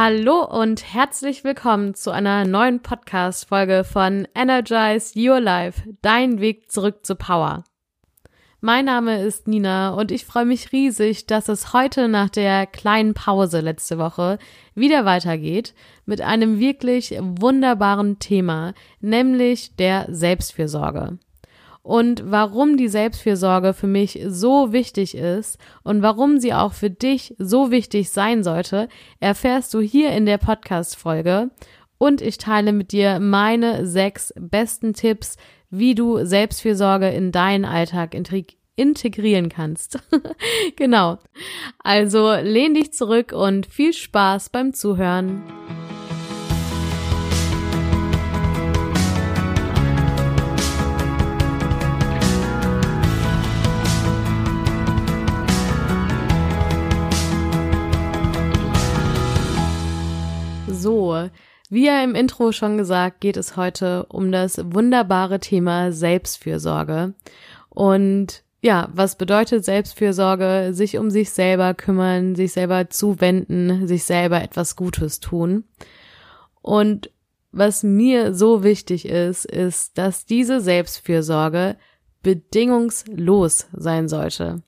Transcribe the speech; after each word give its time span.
Hallo 0.00 0.44
und 0.44 0.94
herzlich 0.94 1.42
willkommen 1.42 1.92
zu 1.92 2.12
einer 2.12 2.44
neuen 2.44 2.82
Podcast-Folge 2.82 3.82
von 3.82 4.28
Energize 4.32 5.18
Your 5.18 5.40
Life, 5.40 5.82
dein 6.02 6.40
Weg 6.40 6.70
zurück 6.70 7.04
zu 7.04 7.16
Power. 7.16 7.64
Mein 8.60 8.84
Name 8.84 9.20
ist 9.20 9.48
Nina 9.48 9.90
und 9.90 10.12
ich 10.12 10.24
freue 10.24 10.44
mich 10.44 10.70
riesig, 10.70 11.26
dass 11.26 11.48
es 11.48 11.72
heute 11.72 12.06
nach 12.06 12.30
der 12.30 12.68
kleinen 12.68 13.12
Pause 13.12 13.58
letzte 13.58 13.98
Woche 13.98 14.38
wieder 14.76 15.04
weitergeht 15.04 15.74
mit 16.06 16.20
einem 16.20 16.60
wirklich 16.60 17.16
wunderbaren 17.18 18.20
Thema, 18.20 18.74
nämlich 19.00 19.74
der 19.74 20.06
Selbstfürsorge 20.08 21.18
und 21.82 22.22
warum 22.26 22.76
die 22.76 22.88
Selbstfürsorge 22.88 23.72
für 23.72 23.86
mich 23.86 24.20
so 24.26 24.72
wichtig 24.72 25.16
ist 25.16 25.58
und 25.82 26.02
warum 26.02 26.38
sie 26.38 26.52
auch 26.52 26.72
für 26.72 26.90
dich 26.90 27.34
so 27.38 27.70
wichtig 27.70 28.10
sein 28.10 28.42
sollte, 28.44 28.88
erfährst 29.20 29.72
du 29.74 29.80
hier 29.80 30.12
in 30.12 30.26
der 30.26 30.38
Podcast-Folge. 30.38 31.50
Und 31.98 32.20
ich 32.20 32.38
teile 32.38 32.72
mit 32.72 32.92
dir 32.92 33.18
meine 33.18 33.86
sechs 33.86 34.32
besten 34.38 34.94
Tipps, 34.94 35.36
wie 35.70 35.94
du 35.94 36.24
Selbstfürsorge 36.24 37.08
in 37.08 37.32
deinen 37.32 37.64
Alltag 37.64 38.14
integrieren 38.76 39.48
kannst. 39.48 39.98
genau. 40.76 41.18
Also 41.82 42.34
lehn 42.34 42.74
dich 42.74 42.92
zurück 42.92 43.32
und 43.32 43.66
viel 43.66 43.92
Spaß 43.92 44.50
beim 44.50 44.72
Zuhören. 44.72 45.42
So, 60.88 61.28
wie 61.68 61.84
ja 61.84 62.02
im 62.02 62.14
Intro 62.14 62.50
schon 62.50 62.78
gesagt, 62.78 63.20
geht 63.20 63.36
es 63.36 63.58
heute 63.58 64.06
um 64.08 64.32
das 64.32 64.56
wunderbare 64.72 65.38
Thema 65.38 65.92
Selbstfürsorge. 65.92 67.12
Und 67.68 68.42
ja, 68.62 68.88
was 68.94 69.18
bedeutet 69.18 69.66
Selbstfürsorge? 69.66 70.70
Sich 70.72 70.96
um 70.96 71.10
sich 71.10 71.28
selber 71.28 71.74
kümmern, 71.74 72.36
sich 72.36 72.52
selber 72.52 72.88
zuwenden, 72.88 73.86
sich 73.86 74.04
selber 74.04 74.42
etwas 74.42 74.76
Gutes 74.76 75.20
tun. 75.20 75.64
Und 76.62 77.10
was 77.52 77.82
mir 77.82 78.32
so 78.32 78.64
wichtig 78.64 79.06
ist, 79.06 79.44
ist, 79.44 79.98
dass 79.98 80.24
diese 80.24 80.62
Selbstfürsorge 80.62 81.76
bedingungslos 82.22 83.66
sein 83.74 84.08
sollte. 84.08 84.62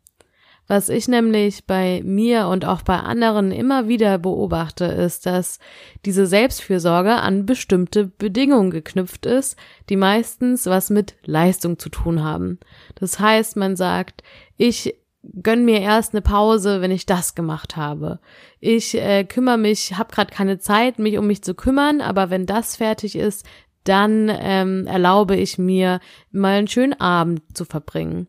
Was 0.70 0.88
ich 0.88 1.08
nämlich 1.08 1.66
bei 1.66 2.00
mir 2.04 2.46
und 2.46 2.64
auch 2.64 2.82
bei 2.82 2.96
anderen 2.96 3.50
immer 3.50 3.88
wieder 3.88 4.18
beobachte, 4.18 4.84
ist, 4.84 5.26
dass 5.26 5.58
diese 6.04 6.28
Selbstfürsorge 6.28 7.12
an 7.12 7.44
bestimmte 7.44 8.06
Bedingungen 8.06 8.70
geknüpft 8.70 9.26
ist, 9.26 9.58
die 9.88 9.96
meistens 9.96 10.66
was 10.66 10.88
mit 10.88 11.16
Leistung 11.24 11.80
zu 11.80 11.88
tun 11.88 12.22
haben. 12.22 12.60
Das 12.94 13.18
heißt, 13.18 13.56
man 13.56 13.74
sagt, 13.74 14.22
ich 14.56 14.94
gönn 15.42 15.64
mir 15.64 15.80
erst 15.80 16.14
eine 16.14 16.22
Pause, 16.22 16.80
wenn 16.80 16.92
ich 16.92 17.04
das 17.04 17.34
gemacht 17.34 17.76
habe. 17.76 18.20
Ich 18.60 18.94
äh, 18.94 19.24
kümmere 19.24 19.58
mich, 19.58 19.98
habe 19.98 20.14
gerade 20.14 20.32
keine 20.32 20.60
Zeit, 20.60 21.00
mich 21.00 21.18
um 21.18 21.26
mich 21.26 21.42
zu 21.42 21.54
kümmern, 21.54 22.00
aber 22.00 22.30
wenn 22.30 22.46
das 22.46 22.76
fertig 22.76 23.16
ist, 23.16 23.44
dann 23.82 24.30
ähm, 24.32 24.86
erlaube 24.86 25.34
ich 25.34 25.58
mir, 25.58 25.98
mal 26.30 26.58
einen 26.58 26.68
schönen 26.68 27.00
Abend 27.00 27.42
zu 27.54 27.64
verbringen. 27.64 28.28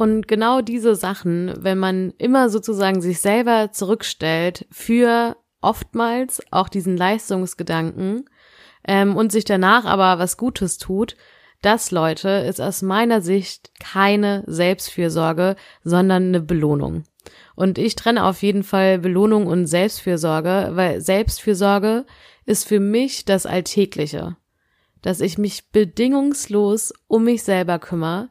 Und 0.00 0.28
genau 0.28 0.62
diese 0.62 0.96
Sachen, 0.96 1.52
wenn 1.58 1.76
man 1.76 2.14
immer 2.16 2.48
sozusagen 2.48 3.02
sich 3.02 3.20
selber 3.20 3.70
zurückstellt 3.70 4.66
für 4.70 5.36
oftmals 5.60 6.40
auch 6.50 6.70
diesen 6.70 6.96
Leistungsgedanken 6.96 8.24
ähm, 8.88 9.14
und 9.14 9.30
sich 9.30 9.44
danach 9.44 9.84
aber 9.84 10.18
was 10.18 10.38
Gutes 10.38 10.78
tut, 10.78 11.16
das, 11.60 11.90
Leute, 11.90 12.30
ist 12.30 12.62
aus 12.62 12.80
meiner 12.80 13.20
Sicht 13.20 13.72
keine 13.78 14.42
Selbstfürsorge, 14.46 15.54
sondern 15.84 16.28
eine 16.28 16.40
Belohnung. 16.40 17.04
Und 17.54 17.76
ich 17.76 17.94
trenne 17.94 18.24
auf 18.24 18.40
jeden 18.40 18.62
Fall 18.62 19.00
Belohnung 19.00 19.46
und 19.48 19.66
Selbstfürsorge, 19.66 20.70
weil 20.76 21.02
Selbstfürsorge 21.02 22.06
ist 22.46 22.66
für 22.66 22.80
mich 22.80 23.26
das 23.26 23.44
Alltägliche. 23.44 24.38
Dass 25.02 25.20
ich 25.20 25.36
mich 25.36 25.68
bedingungslos 25.72 26.94
um 27.06 27.24
mich 27.24 27.42
selber 27.42 27.78
kümmere, 27.78 28.30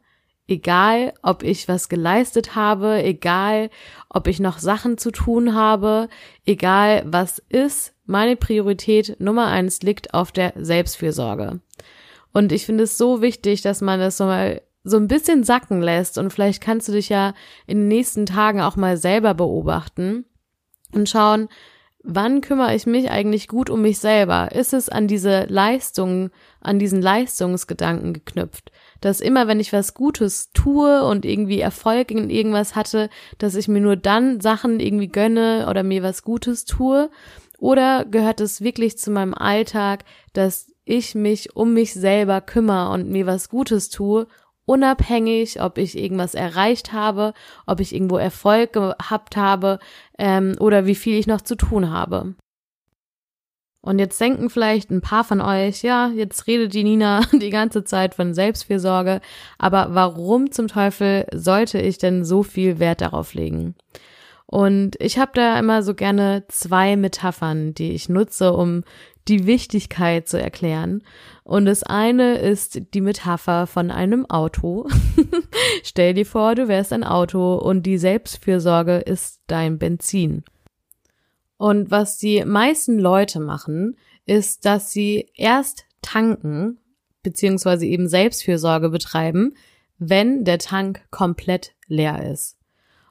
egal 0.50 1.14
ob 1.22 1.44
ich 1.44 1.68
was 1.68 1.90
geleistet 1.90 2.56
habe, 2.56 3.04
egal 3.04 3.70
ob 4.10 4.28
ich 4.28 4.40
noch 4.40 4.58
Sachen 4.60 4.98
zu 4.98 5.12
tun 5.12 5.54
habe, 5.54 6.10
egal 6.46 7.04
was 7.06 7.40
ist, 7.50 7.94
meine 8.06 8.36
Priorität 8.36 9.18
Nummer 9.20 9.48
eins 9.48 9.82
liegt 9.82 10.14
auf 10.14 10.32
der 10.32 10.54
Selbstfürsorge. 10.56 11.60
Und 12.34 12.52
ich 12.52 12.66
finde 12.66 12.86
es 12.86 12.98
so 12.98 13.22
wichtig, 13.22 13.62
dass 13.62 13.82
man 13.82 14.00
das 14.00 14.18
so 14.18 14.26
mal 14.26 14.62
so 14.84 14.98
ein 14.98 15.08
bisschen 15.08 15.44
sacken 15.44 15.82
lässt 15.82 16.18
und 16.18 16.32
vielleicht 16.32 16.62
kannst 16.62 16.88
du 16.88 16.94
dich 16.94 17.10
ja 17.10 17.34
in 17.68 17.80
den 17.80 17.88
nächsten 17.88 18.26
Tagen 18.26 18.62
auch 18.62 18.76
mal 18.76 18.98
selber 18.98 19.34
beobachten 19.34 20.26
und 20.94 21.10
schauen, 21.10 21.50
wann 22.04 22.42
kümmere 22.42 22.74
ich 22.76 22.86
mich 22.86 23.12
eigentlich 23.12 23.48
gut 23.48 23.70
um 23.70 23.82
mich 23.82 24.00
selber? 24.00 24.52
Ist 24.54 24.74
es 24.74 24.90
an 24.90 25.08
diese 25.08 25.46
Leistung, 25.46 26.32
an 26.62 26.80
diesen 26.80 27.02
Leistungsgedanken 27.02 28.14
geknüpft? 28.14 28.72
Dass 29.02 29.22
immer, 29.22 29.48
wenn 29.48 29.60
ich 29.60 29.74
was 29.74 29.94
Gutes 29.94 30.52
tue 30.54 31.04
und 31.04 31.26
irgendwie 31.26 31.60
Erfolg 31.60 32.12
in 32.12 32.30
irgendwas 32.30 32.76
hatte, 32.76 33.10
dass 33.38 33.56
ich 33.56 33.68
mir 33.68 33.82
nur 33.82 33.96
dann 33.96 34.42
Sachen 34.42 34.80
irgendwie 34.80 35.08
gönne 35.08 35.68
oder 35.70 35.84
mir 35.84 36.04
was 36.04 36.24
Gutes 36.24 36.66
tue? 36.66 37.10
Oder 37.58 38.06
gehört 38.06 38.42
es 38.42 38.62
wirklich 38.62 38.98
zu 38.98 39.12
meinem 39.12 39.34
Alltag, 39.34 40.06
dass 40.34 40.72
ich 40.86 41.16
mich 41.16 41.56
um 41.56 41.74
mich 41.74 41.94
selber 41.94 42.42
kümmere 42.42 42.92
und 42.92 43.10
mir 43.10 43.26
was 43.26 43.50
Gutes 43.50 43.90
tue 43.90 44.28
unabhängig, 44.70 45.64
ob 45.64 45.80
ich 45.80 45.98
irgendwas 45.98 46.36
erreicht 46.36 46.94
habe, 46.94 47.34
ob 47.66 47.80
ich 47.80 47.92
irgendwo 47.92 48.18
Erfolg 48.18 48.74
gehabt 48.74 49.36
habe 49.36 49.80
ähm, 50.20 50.56
oder 50.60 50.86
wie 50.86 50.94
viel 50.94 51.18
ich 51.18 51.26
noch 51.26 51.42
zu 51.42 51.56
tun 51.56 51.90
habe. 51.90 52.36
Und 53.82 53.98
jetzt 54.00 54.20
denken 54.20 54.50
vielleicht 54.50 54.92
ein 54.92 55.02
paar 55.02 55.24
von 55.24 55.40
euch, 55.40 55.84
ja, 55.84 56.10
jetzt 56.10 56.48
redet 56.48 56.74
die 56.74 56.84
Nina 56.84 57.22
die 57.32 57.50
ganze 57.50 57.84
Zeit 57.84 58.14
von 58.14 58.34
Selbstfürsorge, 58.34 59.22
aber 59.58 59.90
warum 59.92 60.52
zum 60.52 60.68
Teufel 60.68 61.26
sollte 61.34 61.80
ich 61.80 61.98
denn 61.98 62.26
so 62.26 62.44
viel 62.44 62.80
Wert 62.80 63.02
darauf 63.02 63.34
legen? 63.34 63.76
Und 64.46 64.96
ich 65.00 65.20
habe 65.20 65.32
da 65.36 65.60
immer 65.60 65.84
so 65.84 65.94
gerne 65.94 66.44
zwei 66.48 66.96
Metaphern, 66.96 67.76
die 67.76 67.92
ich 67.92 68.10
nutze, 68.10 68.52
um 68.52 68.84
die 69.28 69.46
Wichtigkeit 69.46 70.28
zu 70.28 70.42
erklären. 70.42 71.04
Und 71.44 71.66
das 71.66 71.84
eine 71.84 72.40
ist 72.40 72.82
die 72.96 73.02
Metapher 73.02 73.68
von 73.68 73.92
einem 73.92 74.26
Auto. 74.26 74.88
Stell 75.84 76.16
dir 76.16 76.26
vor, 76.26 76.56
du 76.56 76.68
wärst 76.68 76.92
ein 76.94 77.04
Auto 77.04 77.56
und 77.56 77.84
die 77.84 78.00
Selbstfürsorge 78.00 78.98
ist 78.98 79.42
dein 79.46 79.78
Benzin. 79.78 80.44
Und 81.60 81.92
was 81.92 82.18
die 82.18 82.46
meisten 82.46 82.98
Leute 83.00 83.42
machen, 83.42 83.98
ist, 84.26 84.66
dass 84.66 84.94
sie 84.94 85.30
erst 85.36 85.84
tanken, 86.02 86.80
beziehungsweise 87.22 87.86
eben 87.86 88.08
Selbstfürsorge 88.08 88.88
betreiben, 88.88 89.54
wenn 89.98 90.46
der 90.46 90.60
Tank 90.60 91.02
komplett 91.12 91.74
leer 91.88 92.32
ist. 92.32 92.56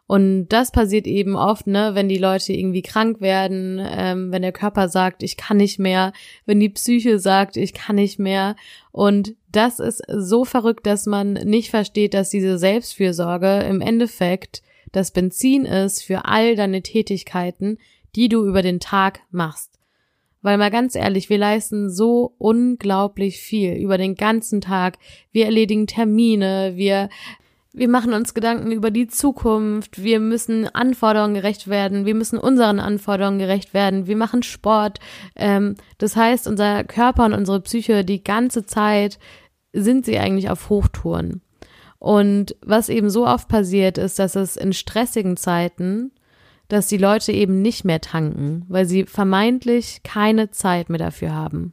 Und 0.07 0.49
das 0.49 0.73
passiert 0.73 1.07
eben 1.07 1.37
oft, 1.37 1.67
ne, 1.67 1.91
wenn 1.93 2.09
die 2.09 2.17
Leute 2.17 2.55
irgendwie 2.55 2.81
krank 2.81 3.21
werden, 3.21 3.87
ähm, 3.87 4.33
wenn 4.33 4.41
der 4.41 4.53
Körper 4.53 4.89
sagt, 4.89 5.23
ich 5.23 5.37
kann 5.37 5.59
nicht 5.59 5.79
mehr, 5.79 6.15
wenn 6.47 6.59
die 6.59 6.71
Psyche 6.71 7.19
sagt, 7.19 7.59
ich 7.59 7.75
kann 7.75 7.97
nicht 7.97 8.19
mehr. 8.19 8.57
Und 8.93 9.35
das 9.53 9.79
ist 9.79 10.03
so 10.09 10.47
verrückt, 10.47 10.87
dass 10.87 11.05
man 11.05 11.35
nicht 11.35 11.69
versteht, 11.69 12.15
dass 12.15 12.31
diese 12.31 12.57
Selbstfürsorge 12.57 13.59
im 13.69 13.83
Endeffekt 13.83 14.63
das 14.93 15.11
Benzin 15.11 15.67
ist 15.67 16.03
für 16.03 16.25
all 16.25 16.57
deine 16.57 16.81
Tätigkeiten, 16.81 17.77
die 18.15 18.29
du 18.29 18.47
über 18.47 18.63
den 18.63 18.81
Tag 18.81 19.21
machst. 19.31 19.79
Weil 20.41 20.59
mal 20.59 20.71
ganz 20.71 20.95
ehrlich, 20.95 21.29
wir 21.31 21.39
leisten 21.39 21.91
so 21.91 22.35
unglaublich 22.39 23.41
viel 23.41 23.75
über 23.75 23.99
den 23.99 24.15
ganzen 24.15 24.61
Tag. 24.61 24.99
Wir 25.33 25.47
erledigen 25.47 25.87
Termine, 25.87 26.73
wir 26.77 27.09
wir 27.79 27.89
machen 27.89 28.13
uns 28.13 28.35
Gedanken 28.35 28.73
über 28.73 28.91
die 28.91 29.07
Zukunft, 29.07 30.03
wir 30.03 30.21
müssen 30.21 30.67
Anforderungen 30.69 31.35
gerecht 31.35 31.69
werden, 31.69 32.07
wir 32.07 32.15
müssen 32.15 32.39
unseren 32.39 32.81
Anforderungen 32.81 33.39
gerecht 33.39 33.75
werden, 33.75 34.07
wir 34.07 34.17
machen 34.17 34.43
Sport. 34.43 34.99
Ähm, 35.37 35.77
das 35.99 36.17
heißt, 36.17 36.49
unser 36.49 36.85
Körper 36.85 37.25
und 37.27 37.35
unsere 37.35 37.61
Psyche 37.61 38.05
die 38.05 38.25
ganze 38.25 38.65
Zeit 38.65 39.19
sind 39.73 40.07
sie 40.07 40.19
eigentlich 40.19 40.51
auf 40.51 40.71
Hochtouren. 40.71 41.43
Und 41.99 42.57
was 42.63 42.89
eben 42.89 43.11
so 43.11 43.27
oft 43.27 43.49
passiert, 43.49 43.99
ist, 43.99 44.19
dass 44.19 44.35
es 44.35 44.57
in 44.57 44.73
stressigen 44.73 45.37
Zeiten, 45.37 46.13
dass 46.69 46.87
die 46.87 46.99
Leute 46.99 47.33
eben 47.33 47.63
nicht 47.63 47.85
mehr 47.85 48.01
tanken, 48.01 48.65
weil 48.69 48.85
sie 48.85 49.05
vermeintlich 49.05 50.03
keine 50.05 50.51
Zeit 50.51 50.91
mehr 50.91 50.99
dafür 50.99 51.35
haben. 51.35 51.73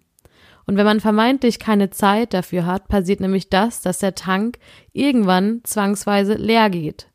Und 0.65 0.77
wenn 0.77 0.85
man 0.85 0.99
vermeintlich 0.99 1.59
keine 1.59 1.91
Zeit 1.91 2.33
dafür 2.33 2.65
hat, 2.65 2.87
passiert 2.87 3.19
nämlich 3.19 3.49
das, 3.49 3.81
dass 3.81 3.99
der 3.99 4.15
Tank 4.15 4.57
irgendwann 4.93 5.61
zwangsweise 5.63 6.33
leer 6.35 6.69
geht. 6.69 7.07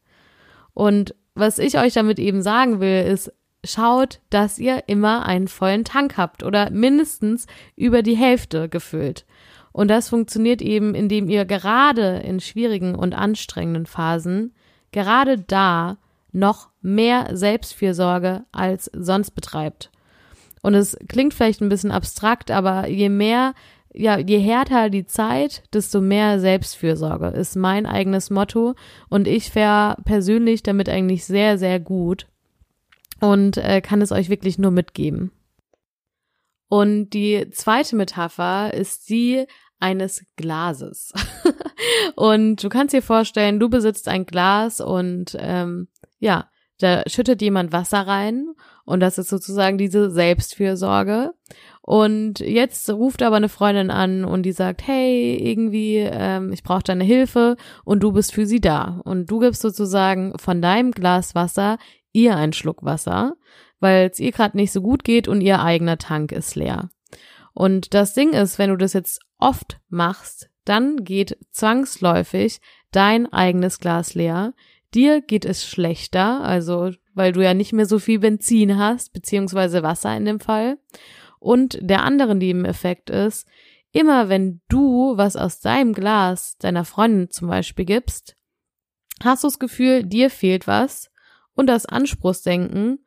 Und 0.72 1.14
was 1.34 1.58
ich 1.58 1.78
euch 1.78 1.94
damit 1.94 2.18
eben 2.18 2.42
sagen 2.42 2.80
will, 2.80 3.02
ist, 3.02 3.32
schaut, 3.64 4.20
dass 4.30 4.58
ihr 4.58 4.84
immer 4.86 5.26
einen 5.26 5.48
vollen 5.48 5.84
Tank 5.84 6.16
habt 6.16 6.42
oder 6.42 6.70
mindestens 6.70 7.46
über 7.76 8.02
die 8.02 8.16
Hälfte 8.16 8.68
gefüllt. 8.68 9.26
Und 9.72 9.88
das 9.88 10.08
funktioniert 10.08 10.62
eben, 10.62 10.94
indem 10.94 11.28
ihr 11.28 11.44
gerade 11.44 12.18
in 12.18 12.40
schwierigen 12.40 12.94
und 12.94 13.14
anstrengenden 13.14 13.86
Phasen 13.86 14.54
gerade 14.92 15.38
da 15.38 15.98
noch 16.32 16.70
mehr 16.80 17.36
Selbstfürsorge 17.36 18.44
als 18.52 18.90
sonst 18.94 19.32
betreibt. 19.32 19.90
Und 20.62 20.74
es 20.74 20.96
klingt 21.08 21.34
vielleicht 21.34 21.60
ein 21.60 21.68
bisschen 21.68 21.90
abstrakt, 21.90 22.50
aber 22.50 22.88
je 22.88 23.08
mehr, 23.08 23.54
ja, 23.92 24.18
je 24.18 24.38
härter 24.38 24.90
die 24.90 25.06
Zeit, 25.06 25.62
desto 25.72 26.00
mehr 26.00 26.38
Selbstfürsorge 26.38 27.28
ist 27.28 27.56
mein 27.56 27.86
eigenes 27.86 28.30
Motto. 28.30 28.74
Und 29.08 29.26
ich 29.26 29.50
fahre 29.50 30.00
persönlich 30.04 30.62
damit 30.62 30.88
eigentlich 30.88 31.24
sehr, 31.24 31.58
sehr 31.58 31.80
gut 31.80 32.26
und 33.20 33.56
äh, 33.56 33.80
kann 33.80 34.02
es 34.02 34.12
euch 34.12 34.28
wirklich 34.28 34.58
nur 34.58 34.70
mitgeben. 34.70 35.32
Und 36.68 37.10
die 37.10 37.50
zweite 37.50 37.96
Metapher 37.96 38.72
ist 38.72 39.08
die 39.08 39.46
eines 39.80 40.24
Glases. 40.36 41.12
und 42.14 42.62
du 42.62 42.68
kannst 42.68 42.94
dir 42.94 43.02
vorstellen, 43.02 43.58
du 43.58 43.68
besitzt 43.68 44.08
ein 44.08 44.26
Glas 44.26 44.80
und 44.80 45.36
ähm, 45.40 45.88
ja, 46.20 46.48
da 46.78 47.02
schüttet 47.06 47.42
jemand 47.42 47.72
Wasser 47.72 48.06
rein 48.06 48.54
und 48.84 49.00
das 49.00 49.18
ist 49.18 49.28
sozusagen 49.28 49.76
diese 49.76 50.10
Selbstfürsorge. 50.10 51.34
Und 51.82 52.40
jetzt 52.40 52.88
ruft 52.88 53.22
aber 53.22 53.36
eine 53.36 53.48
Freundin 53.48 53.90
an 53.90 54.24
und 54.24 54.44
die 54.44 54.52
sagt, 54.52 54.86
hey, 54.86 55.36
irgendwie, 55.36 55.96
ähm, 55.96 56.52
ich 56.52 56.62
brauche 56.62 56.84
deine 56.84 57.04
Hilfe 57.04 57.56
und 57.84 58.00
du 58.02 58.12
bist 58.12 58.32
für 58.32 58.46
sie 58.46 58.60
da. 58.60 59.00
Und 59.04 59.30
du 59.30 59.40
gibst 59.40 59.60
sozusagen 59.60 60.38
von 60.38 60.62
deinem 60.62 60.92
Glas 60.92 61.34
Wasser 61.34 61.78
ihr 62.12 62.36
einen 62.36 62.52
Schluck 62.52 62.84
Wasser, 62.84 63.34
weil 63.80 64.08
es 64.10 64.20
ihr 64.20 64.32
gerade 64.32 64.56
nicht 64.56 64.72
so 64.72 64.80
gut 64.80 65.04
geht 65.04 65.28
und 65.28 65.40
ihr 65.40 65.60
eigener 65.60 65.98
Tank 65.98 66.32
ist 66.32 66.54
leer. 66.54 66.90
Und 67.52 67.94
das 67.94 68.14
Ding 68.14 68.32
ist, 68.32 68.58
wenn 68.58 68.70
du 68.70 68.76
das 68.76 68.92
jetzt 68.92 69.20
oft 69.38 69.80
machst, 69.88 70.50
dann 70.64 71.04
geht 71.04 71.36
zwangsläufig 71.50 72.60
dein 72.92 73.32
eigenes 73.32 73.80
Glas 73.80 74.14
leer. 74.14 74.54
Dir 74.94 75.20
geht 75.20 75.44
es 75.44 75.64
schlechter, 75.64 76.42
also 76.42 76.90
weil 77.14 77.32
du 77.32 77.42
ja 77.42 77.54
nicht 77.54 77.72
mehr 77.72 77.86
so 77.86 77.98
viel 77.98 78.18
Benzin 78.18 78.78
hast, 78.78 79.12
beziehungsweise 79.12 79.82
Wasser 79.82 80.16
in 80.16 80.24
dem 80.24 80.40
Fall. 80.40 80.78
Und 81.38 81.78
der 81.80 82.02
andere 82.02 82.34
Nebeneffekt 82.34 83.10
ist, 83.10 83.46
immer 83.92 84.28
wenn 84.28 84.60
du 84.68 85.16
was 85.16 85.36
aus 85.36 85.60
deinem 85.60 85.92
Glas 85.92 86.56
deiner 86.58 86.84
Freundin 86.84 87.30
zum 87.30 87.48
Beispiel 87.48 87.84
gibst, 87.84 88.36
hast 89.22 89.44
du 89.44 89.48
das 89.48 89.58
Gefühl, 89.58 90.04
dir 90.04 90.30
fehlt 90.30 90.66
was 90.66 91.10
und 91.54 91.66
das 91.66 91.86
Anspruchsdenken, 91.86 93.04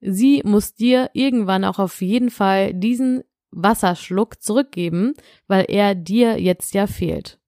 sie 0.00 0.42
muss 0.44 0.74
dir 0.74 1.10
irgendwann 1.12 1.64
auch 1.64 1.78
auf 1.78 2.00
jeden 2.02 2.30
Fall 2.30 2.74
diesen 2.74 3.22
Wasserschluck 3.50 4.42
zurückgeben, 4.42 5.14
weil 5.46 5.66
er 5.68 5.94
dir 5.94 6.40
jetzt 6.40 6.74
ja 6.74 6.86
fehlt. 6.86 7.38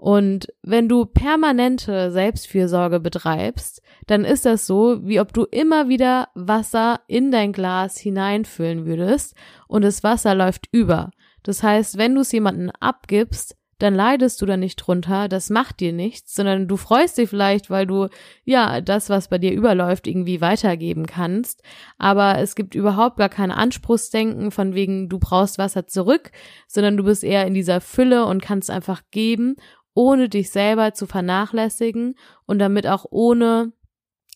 Und 0.00 0.48
wenn 0.62 0.88
du 0.88 1.04
permanente 1.04 2.10
Selbstfürsorge 2.10 3.00
betreibst, 3.00 3.82
dann 4.06 4.24
ist 4.24 4.46
das 4.46 4.66
so, 4.66 5.00
wie 5.02 5.20
ob 5.20 5.34
du 5.34 5.44
immer 5.44 5.90
wieder 5.90 6.28
Wasser 6.34 7.00
in 7.06 7.30
dein 7.30 7.52
Glas 7.52 7.98
hineinfüllen 7.98 8.86
würdest 8.86 9.34
und 9.68 9.82
das 9.82 10.02
Wasser 10.02 10.34
läuft 10.34 10.68
über. 10.72 11.10
Das 11.42 11.62
heißt, 11.62 11.98
wenn 11.98 12.14
du 12.14 12.22
es 12.22 12.32
jemanden 12.32 12.70
abgibst, 12.70 13.58
dann 13.80 13.94
leidest 13.94 14.40
du 14.40 14.46
da 14.46 14.56
nicht 14.56 14.76
drunter, 14.76 15.28
das 15.28 15.50
macht 15.50 15.80
dir 15.80 15.92
nichts, 15.92 16.34
sondern 16.34 16.68
du 16.68 16.76
freust 16.76 17.16
dich 17.16 17.28
vielleicht, 17.30 17.70
weil 17.70 17.86
du 17.86 18.08
ja 18.44 18.80
das, 18.82 19.08
was 19.08 19.28
bei 19.28 19.38
dir 19.38 19.52
überläuft, 19.52 20.06
irgendwie 20.06 20.40
weitergeben 20.40 21.06
kannst. 21.06 21.62
Aber 21.98 22.38
es 22.38 22.54
gibt 22.54 22.74
überhaupt 22.74 23.16
gar 23.16 23.30
kein 23.30 23.50
Anspruchsdenken 23.50 24.50
von 24.50 24.74
wegen, 24.74 25.08
du 25.08 25.18
brauchst 25.18 25.58
Wasser 25.58 25.86
zurück, 25.86 26.30
sondern 26.68 26.98
du 26.98 27.04
bist 27.04 27.24
eher 27.24 27.46
in 27.46 27.54
dieser 27.54 27.80
Fülle 27.80 28.26
und 28.26 28.42
kannst 28.42 28.70
einfach 28.70 29.02
geben, 29.10 29.56
ohne 30.00 30.30
dich 30.30 30.48
selber 30.48 30.94
zu 30.94 31.06
vernachlässigen 31.06 32.14
und 32.46 32.58
damit 32.58 32.86
auch 32.86 33.04
ohne 33.10 33.72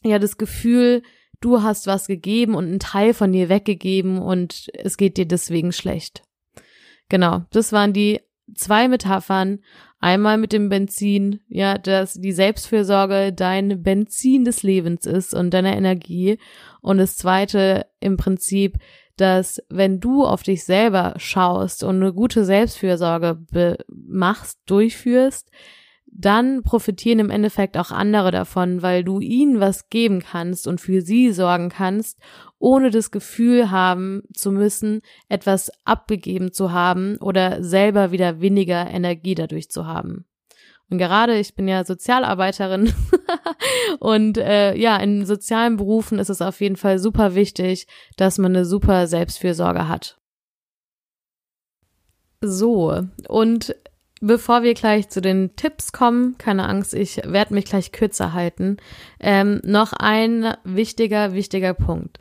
ja 0.02 0.18
das 0.18 0.36
Gefühl, 0.36 1.02
du 1.40 1.62
hast 1.62 1.86
was 1.86 2.06
gegeben 2.06 2.54
und 2.54 2.66
einen 2.66 2.80
Teil 2.80 3.14
von 3.14 3.32
dir 3.32 3.48
weggegeben 3.48 4.18
und 4.18 4.68
es 4.74 4.98
geht 4.98 5.16
dir 5.16 5.24
deswegen 5.24 5.72
schlecht. 5.72 6.22
Genau, 7.08 7.44
das 7.50 7.72
waren 7.72 7.94
die 7.94 8.20
zwei 8.54 8.88
Metaphern. 8.88 9.60
Einmal 10.00 10.36
mit 10.36 10.52
dem 10.52 10.68
Benzin, 10.68 11.40
ja, 11.48 11.78
dass 11.78 12.12
die 12.12 12.32
Selbstfürsorge 12.32 13.32
dein 13.32 13.82
Benzin 13.82 14.44
des 14.44 14.62
Lebens 14.62 15.06
ist 15.06 15.32
und 15.32 15.54
deiner 15.54 15.74
Energie. 15.74 16.38
Und 16.82 16.98
das 16.98 17.16
zweite 17.16 17.86
im 18.00 18.18
Prinzip, 18.18 18.76
dass 19.16 19.62
wenn 19.68 20.00
du 20.00 20.24
auf 20.24 20.42
dich 20.42 20.64
selber 20.64 21.14
schaust 21.16 21.84
und 21.84 21.96
eine 21.96 22.12
gute 22.12 22.44
Selbstfürsorge 22.44 23.38
machst, 23.88 24.58
durchführst, 24.66 25.50
dann 26.16 26.62
profitieren 26.62 27.18
im 27.18 27.30
Endeffekt 27.30 27.76
auch 27.76 27.90
andere 27.90 28.30
davon, 28.30 28.82
weil 28.82 29.02
du 29.02 29.18
ihnen 29.18 29.58
was 29.58 29.88
geben 29.88 30.20
kannst 30.20 30.68
und 30.68 30.80
für 30.80 31.02
sie 31.02 31.32
sorgen 31.32 31.70
kannst, 31.70 32.20
ohne 32.58 32.90
das 32.90 33.10
Gefühl 33.10 33.72
haben 33.72 34.22
zu 34.32 34.52
müssen, 34.52 35.00
etwas 35.28 35.72
abgegeben 35.84 36.52
zu 36.52 36.72
haben 36.72 37.16
oder 37.16 37.64
selber 37.64 38.12
wieder 38.12 38.40
weniger 38.40 38.88
Energie 38.88 39.34
dadurch 39.34 39.70
zu 39.70 39.86
haben. 39.86 40.24
Und 40.90 40.98
gerade 40.98 41.38
ich 41.38 41.54
bin 41.54 41.66
ja 41.66 41.84
Sozialarbeiterin 41.84 42.92
und 44.00 44.38
äh, 44.38 44.74
ja, 44.76 44.96
in 44.98 45.24
sozialen 45.24 45.76
Berufen 45.76 46.18
ist 46.18 46.28
es 46.28 46.42
auf 46.42 46.60
jeden 46.60 46.76
Fall 46.76 46.98
super 46.98 47.34
wichtig, 47.34 47.86
dass 48.16 48.38
man 48.38 48.54
eine 48.54 48.64
super 48.64 49.06
Selbstfürsorge 49.06 49.88
hat. 49.88 50.18
So, 52.40 53.02
und 53.28 53.74
Bevor 54.26 54.62
wir 54.62 54.72
gleich 54.72 55.10
zu 55.10 55.20
den 55.20 55.54
Tipps 55.54 55.92
kommen, 55.92 56.38
keine 56.38 56.66
Angst, 56.66 56.94
ich 56.94 57.20
werde 57.26 57.52
mich 57.52 57.66
gleich 57.66 57.92
kürzer 57.92 58.32
halten, 58.32 58.78
ähm, 59.20 59.60
noch 59.64 59.92
ein 59.92 60.54
wichtiger, 60.64 61.34
wichtiger 61.34 61.74
Punkt. 61.74 62.18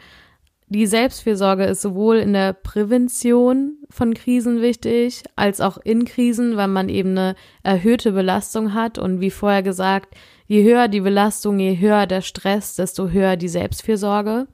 Die 0.70 0.88
Selbstfürsorge 0.88 1.66
ist 1.66 1.82
sowohl 1.82 2.18
in 2.18 2.34
der 2.34 2.54
Prävention 2.54 3.78
von 3.90 4.14
Krisen 4.14 4.62
wichtig, 4.62 5.24
als 5.36 5.62
auch 5.62 5.78
in 5.78 6.06
Krisen, 6.06 6.58
weil 6.58 6.68
man 6.68 6.90
eben 6.90 7.12
eine 7.12 7.36
erhöhte 7.62 8.12
Belastung 8.12 8.74
hat. 8.74 8.98
Und 8.98 9.22
wie 9.22 9.30
vorher 9.30 9.62
gesagt, 9.62 10.16
je 10.48 10.64
höher 10.64 10.88
die 10.88 11.02
Belastung, 11.02 11.60
je 11.60 11.78
höher 11.80 12.08
der 12.08 12.22
Stress, 12.22 12.76
desto 12.76 13.10
höher 13.10 13.36
die 13.36 13.50
Selbstfürsorge 13.50 14.48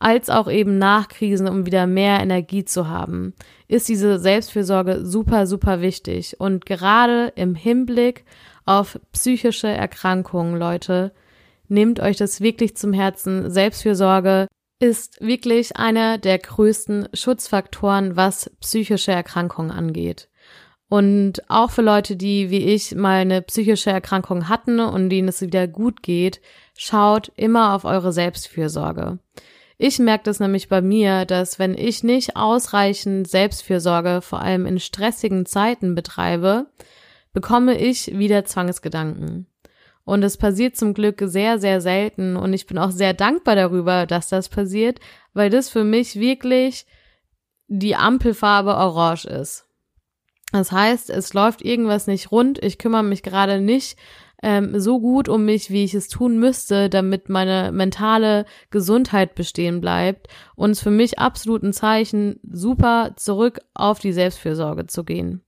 als 0.00 0.30
auch 0.30 0.50
eben 0.50 0.78
nach 0.78 1.08
Krisen, 1.08 1.46
um 1.46 1.66
wieder 1.66 1.86
mehr 1.86 2.20
Energie 2.20 2.64
zu 2.64 2.88
haben, 2.88 3.34
ist 3.68 3.88
diese 3.88 4.18
Selbstfürsorge 4.18 5.04
super, 5.04 5.46
super 5.46 5.82
wichtig. 5.82 6.40
Und 6.40 6.64
gerade 6.64 7.32
im 7.36 7.54
Hinblick 7.54 8.24
auf 8.64 8.98
psychische 9.12 9.68
Erkrankungen, 9.68 10.56
Leute, 10.58 11.12
nehmt 11.68 12.00
euch 12.00 12.16
das 12.16 12.40
wirklich 12.40 12.76
zum 12.76 12.94
Herzen. 12.94 13.50
Selbstfürsorge 13.50 14.48
ist 14.80 15.20
wirklich 15.20 15.76
einer 15.76 16.18
der 16.18 16.38
größten 16.38 17.08
Schutzfaktoren, 17.12 18.16
was 18.16 18.50
psychische 18.60 19.12
Erkrankungen 19.12 19.70
angeht. 19.70 20.28
Und 20.88 21.48
auch 21.48 21.70
für 21.70 21.82
Leute, 21.82 22.16
die 22.16 22.50
wie 22.50 22.64
ich 22.64 22.96
mal 22.96 23.20
eine 23.20 23.42
psychische 23.42 23.90
Erkrankung 23.90 24.48
hatten 24.48 24.80
und 24.80 25.08
denen 25.08 25.28
es 25.28 25.40
wieder 25.40 25.68
gut 25.68 26.02
geht, 26.02 26.40
schaut 26.76 27.30
immer 27.36 27.74
auf 27.74 27.84
eure 27.84 28.12
Selbstfürsorge. 28.12 29.20
Ich 29.78 29.98
merke 29.98 30.24
das 30.24 30.40
nämlich 30.40 30.68
bei 30.68 30.82
mir, 30.82 31.26
dass 31.26 31.58
wenn 31.58 31.74
ich 31.74 32.02
nicht 32.02 32.36
ausreichend 32.36 33.28
Selbstfürsorge, 33.28 34.20
vor 34.20 34.40
allem 34.40 34.66
in 34.66 34.80
stressigen 34.80 35.46
Zeiten 35.46 35.94
betreibe, 35.94 36.66
bekomme 37.32 37.78
ich 37.78 38.18
wieder 38.18 38.44
Zwangsgedanken. 38.44 39.46
Und 40.04 40.22
es 40.22 40.36
passiert 40.36 40.76
zum 40.76 40.94
Glück 40.94 41.22
sehr, 41.24 41.58
sehr 41.58 41.80
selten 41.80 42.36
und 42.36 42.52
ich 42.52 42.66
bin 42.66 42.78
auch 42.78 42.90
sehr 42.90 43.14
dankbar 43.14 43.54
darüber, 43.54 44.06
dass 44.06 44.28
das 44.28 44.48
passiert, 44.48 44.98
weil 45.34 45.50
das 45.50 45.68
für 45.68 45.84
mich 45.84 46.18
wirklich 46.18 46.86
die 47.68 47.94
Ampelfarbe 47.94 48.74
orange 48.76 49.26
ist. 49.26 49.66
Das 50.52 50.72
heißt, 50.72 51.10
es 51.10 51.32
läuft 51.32 51.62
irgendwas 51.62 52.08
nicht 52.08 52.32
rund, 52.32 52.62
ich 52.62 52.78
kümmere 52.78 53.04
mich 53.04 53.22
gerade 53.22 53.60
nicht 53.60 53.96
ähm, 54.42 54.80
so 54.80 55.00
gut 55.00 55.28
um 55.28 55.44
mich, 55.44 55.70
wie 55.70 55.84
ich 55.84 55.94
es 55.94 56.08
tun 56.08 56.38
müsste, 56.38 56.88
damit 56.88 57.28
meine 57.28 57.72
mentale 57.72 58.46
Gesundheit 58.70 59.34
bestehen 59.34 59.80
bleibt. 59.80 60.28
Und 60.56 60.70
es 60.70 60.80
für 60.80 60.90
mich 60.90 61.18
absolut 61.18 61.62
ein 61.62 61.72
Zeichen, 61.72 62.40
super 62.50 63.12
zurück 63.16 63.60
auf 63.74 63.98
die 63.98 64.12
Selbstfürsorge 64.12 64.86
zu 64.86 65.04
gehen. 65.04 65.42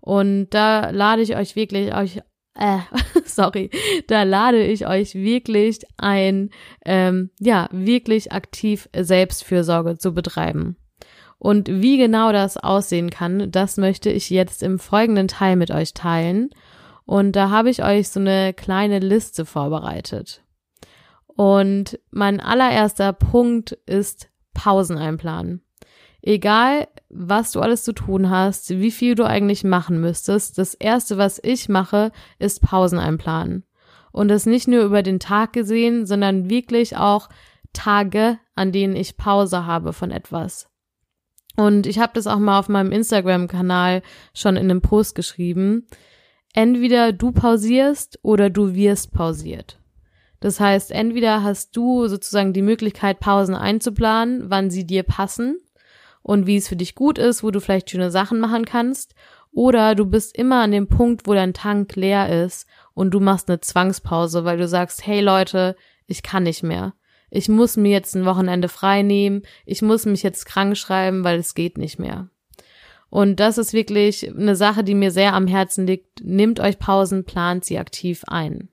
Und 0.00 0.50
da 0.50 0.90
lade 0.90 1.22
ich 1.22 1.36
euch 1.36 1.56
wirklich 1.56 1.94
euch 1.94 2.20
äh, 2.54 2.78
sorry, 3.24 3.70
da 4.06 4.22
lade 4.22 4.62
ich 4.62 4.86
euch 4.86 5.14
wirklich 5.14 5.80
ein, 5.96 6.50
ähm, 6.84 7.30
ja, 7.38 7.68
wirklich 7.72 8.32
aktiv 8.32 8.88
Selbstfürsorge 8.94 9.98
zu 9.98 10.12
betreiben. 10.12 10.76
Und 11.38 11.68
wie 11.68 11.96
genau 11.96 12.32
das 12.32 12.58
aussehen 12.58 13.08
kann, 13.08 13.50
das 13.50 13.78
möchte 13.78 14.10
ich 14.10 14.28
jetzt 14.28 14.62
im 14.62 14.78
folgenden 14.78 15.26
Teil 15.26 15.56
mit 15.56 15.70
euch 15.70 15.94
teilen. 15.94 16.50
Und 17.06 17.32
da 17.32 17.48
habe 17.48 17.70
ich 17.70 17.82
euch 17.82 18.10
so 18.10 18.20
eine 18.20 18.52
kleine 18.52 18.98
Liste 18.98 19.46
vorbereitet. 19.46 20.42
Und 21.26 21.98
mein 22.10 22.40
allererster 22.40 23.14
Punkt 23.14 23.72
ist 23.86 24.28
Pausen 24.52 24.98
einplanen. 24.98 25.62
Egal, 26.22 26.88
was 27.08 27.52
du 27.52 27.60
alles 27.60 27.82
zu 27.82 27.92
tun 27.92 28.28
hast, 28.30 28.70
wie 28.70 28.90
viel 28.90 29.14
du 29.14 29.24
eigentlich 29.24 29.64
machen 29.64 30.00
müsstest, 30.00 30.58
das 30.58 30.74
erste, 30.74 31.16
was 31.18 31.40
ich 31.42 31.68
mache, 31.68 32.12
ist 32.38 32.60
Pausen 32.60 32.98
einplanen. 32.98 33.64
Und 34.12 34.28
das 34.28 34.46
nicht 34.46 34.68
nur 34.68 34.82
über 34.82 35.02
den 35.02 35.20
Tag 35.20 35.52
gesehen, 35.52 36.04
sondern 36.04 36.50
wirklich 36.50 36.96
auch 36.96 37.28
Tage, 37.72 38.38
an 38.54 38.72
denen 38.72 38.96
ich 38.96 39.16
Pause 39.16 39.66
habe 39.66 39.92
von 39.92 40.10
etwas. 40.10 40.68
Und 41.56 41.86
ich 41.86 41.98
habe 41.98 42.12
das 42.14 42.26
auch 42.26 42.38
mal 42.38 42.58
auf 42.58 42.68
meinem 42.68 42.92
Instagram-Kanal 42.92 44.02
schon 44.34 44.56
in 44.56 44.70
einem 44.70 44.82
Post 44.82 45.14
geschrieben. 45.14 45.86
Entweder 46.52 47.12
du 47.12 47.32
pausierst 47.32 48.18
oder 48.22 48.50
du 48.50 48.74
wirst 48.74 49.12
pausiert. 49.12 49.78
Das 50.40 50.58
heißt, 50.58 50.90
entweder 50.90 51.42
hast 51.42 51.76
du 51.76 52.08
sozusagen 52.08 52.52
die 52.52 52.62
Möglichkeit, 52.62 53.20
Pausen 53.20 53.54
einzuplanen, 53.54 54.50
wann 54.50 54.70
sie 54.70 54.86
dir 54.86 55.02
passen 55.02 55.58
und 56.22 56.46
wie 56.46 56.56
es 56.56 56.68
für 56.68 56.76
dich 56.76 56.94
gut 56.94 57.18
ist, 57.18 57.42
wo 57.42 57.50
du 57.50 57.60
vielleicht 57.60 57.90
schöne 57.90 58.10
Sachen 58.10 58.40
machen 58.40 58.64
kannst, 58.64 59.14
oder 59.52 59.94
du 59.94 60.06
bist 60.06 60.36
immer 60.36 60.62
an 60.62 60.70
dem 60.70 60.86
Punkt, 60.86 61.26
wo 61.26 61.34
dein 61.34 61.54
Tank 61.54 61.96
leer 61.96 62.44
ist 62.44 62.68
und 62.94 63.10
du 63.10 63.20
machst 63.20 63.48
eine 63.48 63.60
Zwangspause, 63.60 64.44
weil 64.44 64.58
du 64.58 64.68
sagst, 64.68 65.06
hey 65.06 65.20
Leute, 65.20 65.76
ich 66.06 66.22
kann 66.22 66.44
nicht 66.44 66.62
mehr. 66.62 66.94
Ich 67.30 67.48
muss 67.48 67.76
mir 67.76 67.90
jetzt 67.90 68.14
ein 68.14 68.26
Wochenende 68.26 68.68
frei 68.68 69.02
nehmen, 69.02 69.42
ich 69.64 69.82
muss 69.82 70.06
mich 70.06 70.22
jetzt 70.22 70.46
krank 70.46 70.76
schreiben, 70.76 71.24
weil 71.24 71.38
es 71.38 71.54
geht 71.54 71.78
nicht 71.78 71.98
mehr. 71.98 72.28
Und 73.08 73.40
das 73.40 73.58
ist 73.58 73.72
wirklich 73.72 74.28
eine 74.28 74.54
Sache, 74.54 74.84
die 74.84 74.94
mir 74.94 75.10
sehr 75.10 75.34
am 75.34 75.48
Herzen 75.48 75.86
liegt. 75.86 76.24
Nehmt 76.24 76.60
euch 76.60 76.78
Pausen, 76.78 77.24
plant 77.24 77.64
sie 77.64 77.78
aktiv 77.78 78.22
ein. 78.28 78.68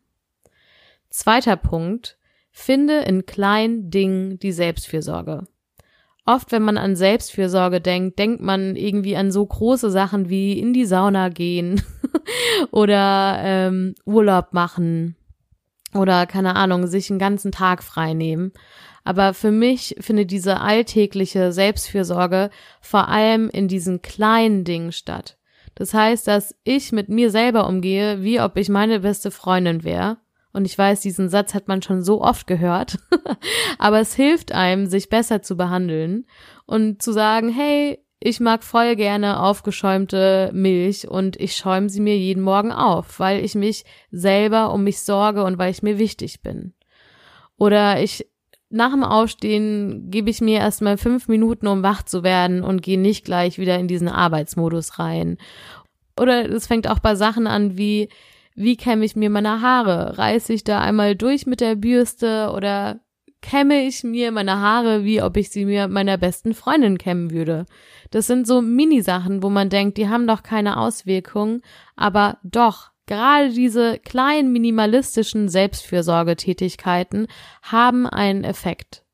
Zweiter 1.09 1.57
Punkt. 1.57 2.17
Finde 2.51 2.99
in 3.01 3.25
kleinen 3.25 3.89
Dingen 3.89 4.39
die 4.39 4.51
Selbstfürsorge. 4.51 5.47
Oft, 6.27 6.51
wenn 6.51 6.61
man 6.61 6.77
an 6.77 6.97
Selbstfürsorge 6.97 7.79
denkt, 7.79 8.19
denkt 8.19 8.41
man 8.41 8.75
irgendwie 8.75 9.15
an 9.15 9.31
so 9.31 9.45
große 9.45 9.89
Sachen 9.89 10.27
wie 10.27 10.59
in 10.59 10.73
die 10.73 10.85
Sauna 10.85 11.29
gehen 11.29 11.81
oder 12.71 13.39
ähm, 13.41 13.95
Urlaub 14.05 14.51
machen 14.51 15.15
oder 15.93 16.25
keine 16.25 16.57
Ahnung, 16.57 16.85
sich 16.85 17.09
einen 17.09 17.17
ganzen 17.17 17.53
Tag 17.53 17.81
frei 17.81 18.13
nehmen. 18.13 18.51
Aber 19.05 19.33
für 19.33 19.51
mich 19.51 19.95
findet 20.01 20.31
diese 20.31 20.59
alltägliche 20.59 21.53
Selbstfürsorge 21.53 22.49
vor 22.81 23.07
allem 23.07 23.49
in 23.49 23.69
diesen 23.69 24.01
kleinen 24.01 24.65
Dingen 24.65 24.91
statt. 24.91 25.37
Das 25.75 25.93
heißt, 25.93 26.27
dass 26.27 26.53
ich 26.65 26.91
mit 26.91 27.07
mir 27.07 27.31
selber 27.31 27.67
umgehe, 27.69 28.21
wie 28.21 28.41
ob 28.41 28.57
ich 28.57 28.67
meine 28.67 28.99
beste 28.99 29.31
Freundin 29.31 29.85
wäre. 29.85 30.17
Und 30.57 30.65
ich 30.65 30.75
weiß, 30.75 31.01
diesen 31.01 31.29
Satz 31.29 31.53
hat 31.53 31.67
man 31.67 31.83
schon 31.83 32.01
so 32.01 32.19
oft 32.19 32.47
gehört. 32.47 32.97
Aber 33.77 33.99
es 33.99 34.15
hilft 34.15 34.53
einem, 34.53 34.87
sich 34.87 35.07
besser 35.07 35.43
zu 35.43 35.55
behandeln 35.55 36.25
und 36.65 36.99
zu 36.99 37.11
sagen, 37.11 37.49
hey, 37.49 37.99
ich 38.19 38.39
mag 38.39 38.63
voll 38.63 38.95
gerne 38.95 39.39
aufgeschäumte 39.39 40.49
Milch 40.55 41.07
und 41.07 41.39
ich 41.39 41.55
schäume 41.55 41.89
sie 41.89 42.01
mir 42.01 42.17
jeden 42.17 42.41
Morgen 42.41 42.71
auf, 42.71 43.19
weil 43.19 43.45
ich 43.45 43.53
mich 43.53 43.85
selber 44.09 44.73
um 44.73 44.83
mich 44.83 45.01
sorge 45.01 45.43
und 45.43 45.59
weil 45.59 45.69
ich 45.69 45.83
mir 45.83 45.99
wichtig 45.99 46.41
bin. 46.41 46.73
Oder 47.59 48.01
ich 48.01 48.25
nach 48.71 48.93
dem 48.93 49.03
Aufstehen 49.03 50.09
gebe 50.09 50.31
ich 50.31 50.41
mir 50.41 50.57
erstmal 50.57 50.97
fünf 50.97 51.27
Minuten, 51.27 51.67
um 51.67 51.83
wach 51.83 52.01
zu 52.01 52.23
werden 52.23 52.63
und 52.63 52.81
gehe 52.81 52.99
nicht 52.99 53.25
gleich 53.25 53.59
wieder 53.59 53.77
in 53.77 53.87
diesen 53.87 54.09
Arbeitsmodus 54.09 54.97
rein. 54.97 55.37
Oder 56.19 56.49
es 56.49 56.65
fängt 56.65 56.87
auch 56.87 56.97
bei 56.97 57.13
Sachen 57.13 57.45
an 57.45 57.77
wie, 57.77 58.09
wie 58.57 58.75
kämme 58.75 59.05
ich 59.05 59.15
mir 59.15 59.29
meine 59.29 59.61
Haare? 59.61 60.17
Reiße 60.17 60.51
ich 60.51 60.63
da 60.63 60.81
einmal 60.81 61.15
durch 61.15 61.45
mit 61.45 61.61
der 61.61 61.75
Bürste 61.75 62.51
oder 62.55 62.99
kämme 63.41 63.85
ich 63.85 64.03
mir 64.03 64.31
meine 64.31 64.59
Haare, 64.59 65.03
wie 65.03 65.21
ob 65.21 65.37
ich 65.37 65.51
sie 65.51 65.63
mir 65.63 65.87
meiner 65.87 66.17
besten 66.17 66.55
Freundin 66.55 66.97
kämmen 66.97 67.29
würde. 67.29 67.67
Das 68.09 68.25
sind 68.25 68.47
so 68.47 68.61
Minisachen, 68.63 69.43
wo 69.43 69.49
man 69.49 69.69
denkt, 69.69 69.99
die 69.99 70.09
haben 70.09 70.25
doch 70.25 70.41
keine 70.41 70.77
Auswirkungen, 70.77 71.61
aber 71.95 72.39
doch, 72.41 72.89
gerade 73.05 73.51
diese 73.51 73.99
kleinen 73.99 74.51
minimalistischen 74.51 75.49
Selbstfürsorgetätigkeiten 75.49 77.27
haben 77.61 78.07
einen 78.07 78.43
Effekt. 78.43 79.05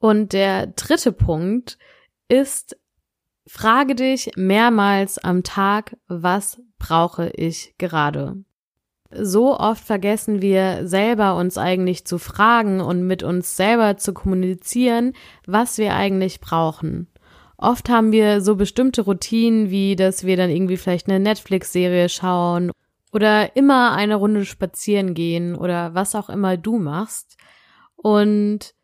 Und 0.00 0.32
der 0.32 0.66
dritte 0.66 1.12
Punkt 1.12 1.78
ist, 2.28 2.76
frage 3.50 3.94
dich 3.94 4.30
mehrmals 4.36 5.18
am 5.18 5.42
Tag, 5.42 5.96
was 6.08 6.60
brauche 6.78 7.30
ich 7.30 7.74
gerade? 7.78 8.36
so 9.12 9.58
oft 9.58 9.84
vergessen 9.84 10.40
wir 10.40 10.86
selber 10.86 11.36
uns 11.36 11.58
eigentlich 11.58 12.04
zu 12.04 12.18
fragen 12.18 12.80
und 12.80 13.06
mit 13.06 13.22
uns 13.22 13.56
selber 13.56 13.96
zu 13.96 14.14
kommunizieren, 14.14 15.14
was 15.46 15.78
wir 15.78 15.94
eigentlich 15.94 16.40
brauchen. 16.40 17.08
Oft 17.56 17.88
haben 17.90 18.12
wir 18.12 18.40
so 18.40 18.56
bestimmte 18.56 19.02
Routinen, 19.02 19.70
wie 19.70 19.96
dass 19.96 20.24
wir 20.24 20.36
dann 20.36 20.50
irgendwie 20.50 20.76
vielleicht 20.76 21.08
eine 21.08 21.20
Netflix-Serie 21.20 22.08
schauen 22.08 22.70
oder 23.12 23.54
immer 23.56 23.92
eine 23.92 24.14
Runde 24.14 24.44
spazieren 24.44 25.14
gehen 25.14 25.56
oder 25.56 25.94
was 25.94 26.14
auch 26.14 26.30
immer 26.30 26.56
du 26.56 26.78
machst. 26.78 27.36
Und 27.96 28.74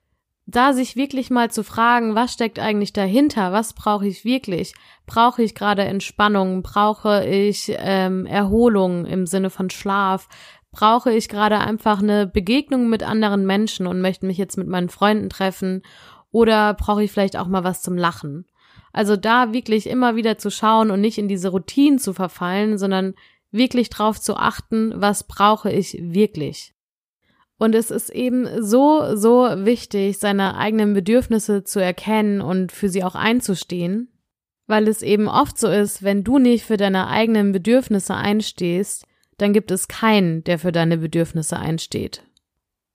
da 0.46 0.72
sich 0.72 0.94
wirklich 0.94 1.28
mal 1.28 1.50
zu 1.50 1.64
fragen, 1.64 2.14
was 2.14 2.32
steckt 2.32 2.60
eigentlich 2.60 2.92
dahinter, 2.92 3.52
was 3.52 3.72
brauche 3.72 4.06
ich 4.06 4.24
wirklich? 4.24 4.74
Brauche 5.04 5.42
ich 5.42 5.56
gerade 5.56 5.82
Entspannung? 5.82 6.62
Brauche 6.62 7.26
ich 7.26 7.74
ähm, 7.78 8.26
Erholung 8.26 9.06
im 9.06 9.26
Sinne 9.26 9.50
von 9.50 9.70
Schlaf? 9.70 10.28
Brauche 10.70 11.12
ich 11.12 11.28
gerade 11.28 11.58
einfach 11.58 12.00
eine 12.00 12.28
Begegnung 12.28 12.88
mit 12.88 13.02
anderen 13.02 13.44
Menschen 13.44 13.88
und 13.88 14.00
möchte 14.00 14.26
mich 14.26 14.38
jetzt 14.38 14.56
mit 14.56 14.68
meinen 14.68 14.88
Freunden 14.88 15.30
treffen? 15.30 15.82
Oder 16.30 16.74
brauche 16.74 17.02
ich 17.02 17.10
vielleicht 17.10 17.36
auch 17.36 17.48
mal 17.48 17.64
was 17.64 17.82
zum 17.82 17.96
Lachen? 17.96 18.46
Also 18.92 19.16
da 19.16 19.52
wirklich 19.52 19.88
immer 19.88 20.14
wieder 20.14 20.38
zu 20.38 20.50
schauen 20.50 20.92
und 20.92 21.00
nicht 21.00 21.18
in 21.18 21.28
diese 21.28 21.48
Routinen 21.48 21.98
zu 21.98 22.12
verfallen, 22.12 22.78
sondern 22.78 23.14
wirklich 23.50 23.90
drauf 23.90 24.20
zu 24.20 24.36
achten, 24.36 24.92
was 24.94 25.24
brauche 25.24 25.72
ich 25.72 25.98
wirklich? 26.00 26.75
Und 27.58 27.74
es 27.74 27.90
ist 27.90 28.10
eben 28.10 28.62
so, 28.62 29.16
so 29.16 29.44
wichtig, 29.64 30.18
seine 30.18 30.56
eigenen 30.56 30.92
Bedürfnisse 30.92 31.64
zu 31.64 31.80
erkennen 31.80 32.40
und 32.40 32.70
für 32.70 32.88
sie 32.88 33.02
auch 33.02 33.14
einzustehen, 33.14 34.08
weil 34.66 34.88
es 34.88 35.02
eben 35.02 35.28
oft 35.28 35.58
so 35.58 35.68
ist, 35.68 36.02
wenn 36.02 36.22
du 36.22 36.38
nicht 36.38 36.64
für 36.64 36.76
deine 36.76 37.08
eigenen 37.08 37.52
Bedürfnisse 37.52 38.14
einstehst, 38.14 39.06
dann 39.38 39.52
gibt 39.52 39.70
es 39.70 39.88
keinen, 39.88 40.44
der 40.44 40.58
für 40.58 40.72
deine 40.72 40.98
Bedürfnisse 40.98 41.58
einsteht. 41.58 42.22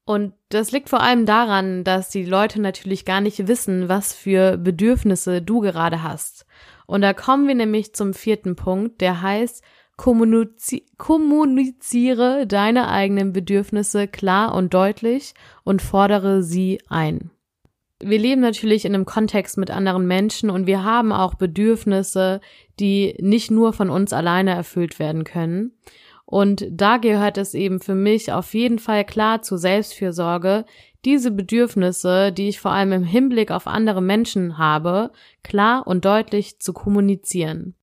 Und 0.05 0.33
das 0.49 0.71
liegt 0.71 0.89
vor 0.89 1.01
allem 1.01 1.25
daran, 1.25 1.83
dass 1.83 2.09
die 2.09 2.25
Leute 2.25 2.59
natürlich 2.59 3.05
gar 3.05 3.21
nicht 3.21 3.47
wissen, 3.47 3.87
was 3.87 4.13
für 4.13 4.57
Bedürfnisse 4.57 5.41
du 5.41 5.61
gerade 5.61 6.03
hast. 6.03 6.45
Und 6.85 7.01
da 7.01 7.13
kommen 7.13 7.47
wir 7.47 7.55
nämlich 7.55 7.93
zum 7.93 8.13
vierten 8.13 8.55
Punkt, 8.55 8.99
der 8.99 9.21
heißt, 9.21 9.63
Kommunizi 10.01 10.87
kommuniziere 10.97 12.47
deine 12.47 12.89
eigenen 12.89 13.33
Bedürfnisse 13.33 14.07
klar 14.07 14.55
und 14.55 14.73
deutlich 14.73 15.35
und 15.63 15.83
fordere 15.83 16.41
sie 16.41 16.81
ein. 16.89 17.29
Wir 17.99 18.17
leben 18.17 18.41
natürlich 18.41 18.85
in 18.85 18.95
einem 18.95 19.05
Kontext 19.05 19.59
mit 19.59 19.69
anderen 19.69 20.07
Menschen 20.07 20.49
und 20.49 20.65
wir 20.65 20.83
haben 20.83 21.11
auch 21.11 21.35
Bedürfnisse, 21.35 22.41
die 22.79 23.13
nicht 23.19 23.51
nur 23.51 23.73
von 23.73 23.91
uns 23.91 24.11
alleine 24.11 24.55
erfüllt 24.55 24.97
werden 24.97 25.23
können. 25.23 25.77
Und 26.25 26.65
da 26.71 26.97
gehört 26.97 27.37
es 27.37 27.53
eben 27.53 27.79
für 27.79 27.93
mich 27.93 28.33
auf 28.33 28.55
jeden 28.55 28.79
Fall 28.79 29.05
klar 29.05 29.43
zur 29.43 29.59
Selbstfürsorge, 29.59 30.65
diese 31.05 31.29
Bedürfnisse, 31.29 32.31
die 32.31 32.49
ich 32.49 32.59
vor 32.59 32.71
allem 32.71 32.91
im 32.91 33.03
Hinblick 33.03 33.51
auf 33.51 33.67
andere 33.67 34.01
Menschen 34.01 34.57
habe, 34.57 35.11
klar 35.43 35.85
und 35.85 36.05
deutlich 36.05 36.59
zu 36.59 36.73
kommunizieren 36.73 37.75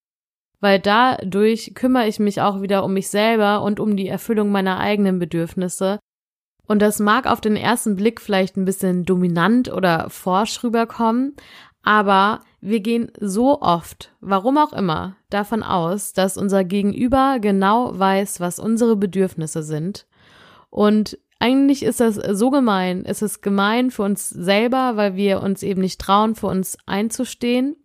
weil 0.60 0.80
dadurch 0.80 1.72
kümmere 1.74 2.08
ich 2.08 2.18
mich 2.18 2.40
auch 2.40 2.62
wieder 2.62 2.84
um 2.84 2.92
mich 2.92 3.08
selber 3.08 3.62
und 3.62 3.80
um 3.80 3.96
die 3.96 4.08
Erfüllung 4.08 4.50
meiner 4.50 4.78
eigenen 4.78 5.18
Bedürfnisse. 5.18 5.98
Und 6.66 6.82
das 6.82 6.98
mag 6.98 7.26
auf 7.26 7.40
den 7.40 7.56
ersten 7.56 7.96
Blick 7.96 8.20
vielleicht 8.20 8.56
ein 8.56 8.64
bisschen 8.64 9.04
dominant 9.04 9.72
oder 9.72 10.10
forsch 10.10 10.62
rüberkommen, 10.62 11.34
aber 11.82 12.40
wir 12.60 12.80
gehen 12.80 13.10
so 13.18 13.62
oft, 13.62 14.12
warum 14.20 14.58
auch 14.58 14.72
immer, 14.72 15.16
davon 15.30 15.62
aus, 15.62 16.12
dass 16.12 16.36
unser 16.36 16.64
Gegenüber 16.64 17.38
genau 17.40 17.98
weiß, 17.98 18.40
was 18.40 18.58
unsere 18.58 18.96
Bedürfnisse 18.96 19.62
sind. 19.62 20.06
Und 20.70 21.18
eigentlich 21.38 21.84
ist 21.84 22.00
das 22.00 22.16
so 22.16 22.50
gemein. 22.50 23.04
Es 23.06 23.22
ist 23.22 23.42
gemein 23.42 23.90
für 23.90 24.02
uns 24.02 24.28
selber, 24.28 24.96
weil 24.96 25.14
wir 25.14 25.40
uns 25.40 25.62
eben 25.62 25.80
nicht 25.80 26.00
trauen, 26.00 26.34
für 26.34 26.48
uns 26.48 26.76
einzustehen. 26.84 27.76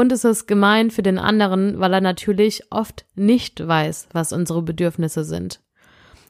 Und 0.00 0.12
es 0.12 0.24
ist 0.24 0.46
gemein 0.46 0.90
für 0.90 1.02
den 1.02 1.18
anderen, 1.18 1.78
weil 1.78 1.92
er 1.92 2.00
natürlich 2.00 2.62
oft 2.70 3.04
nicht 3.16 3.68
weiß, 3.68 4.08
was 4.14 4.32
unsere 4.32 4.62
Bedürfnisse 4.62 5.24
sind. 5.24 5.60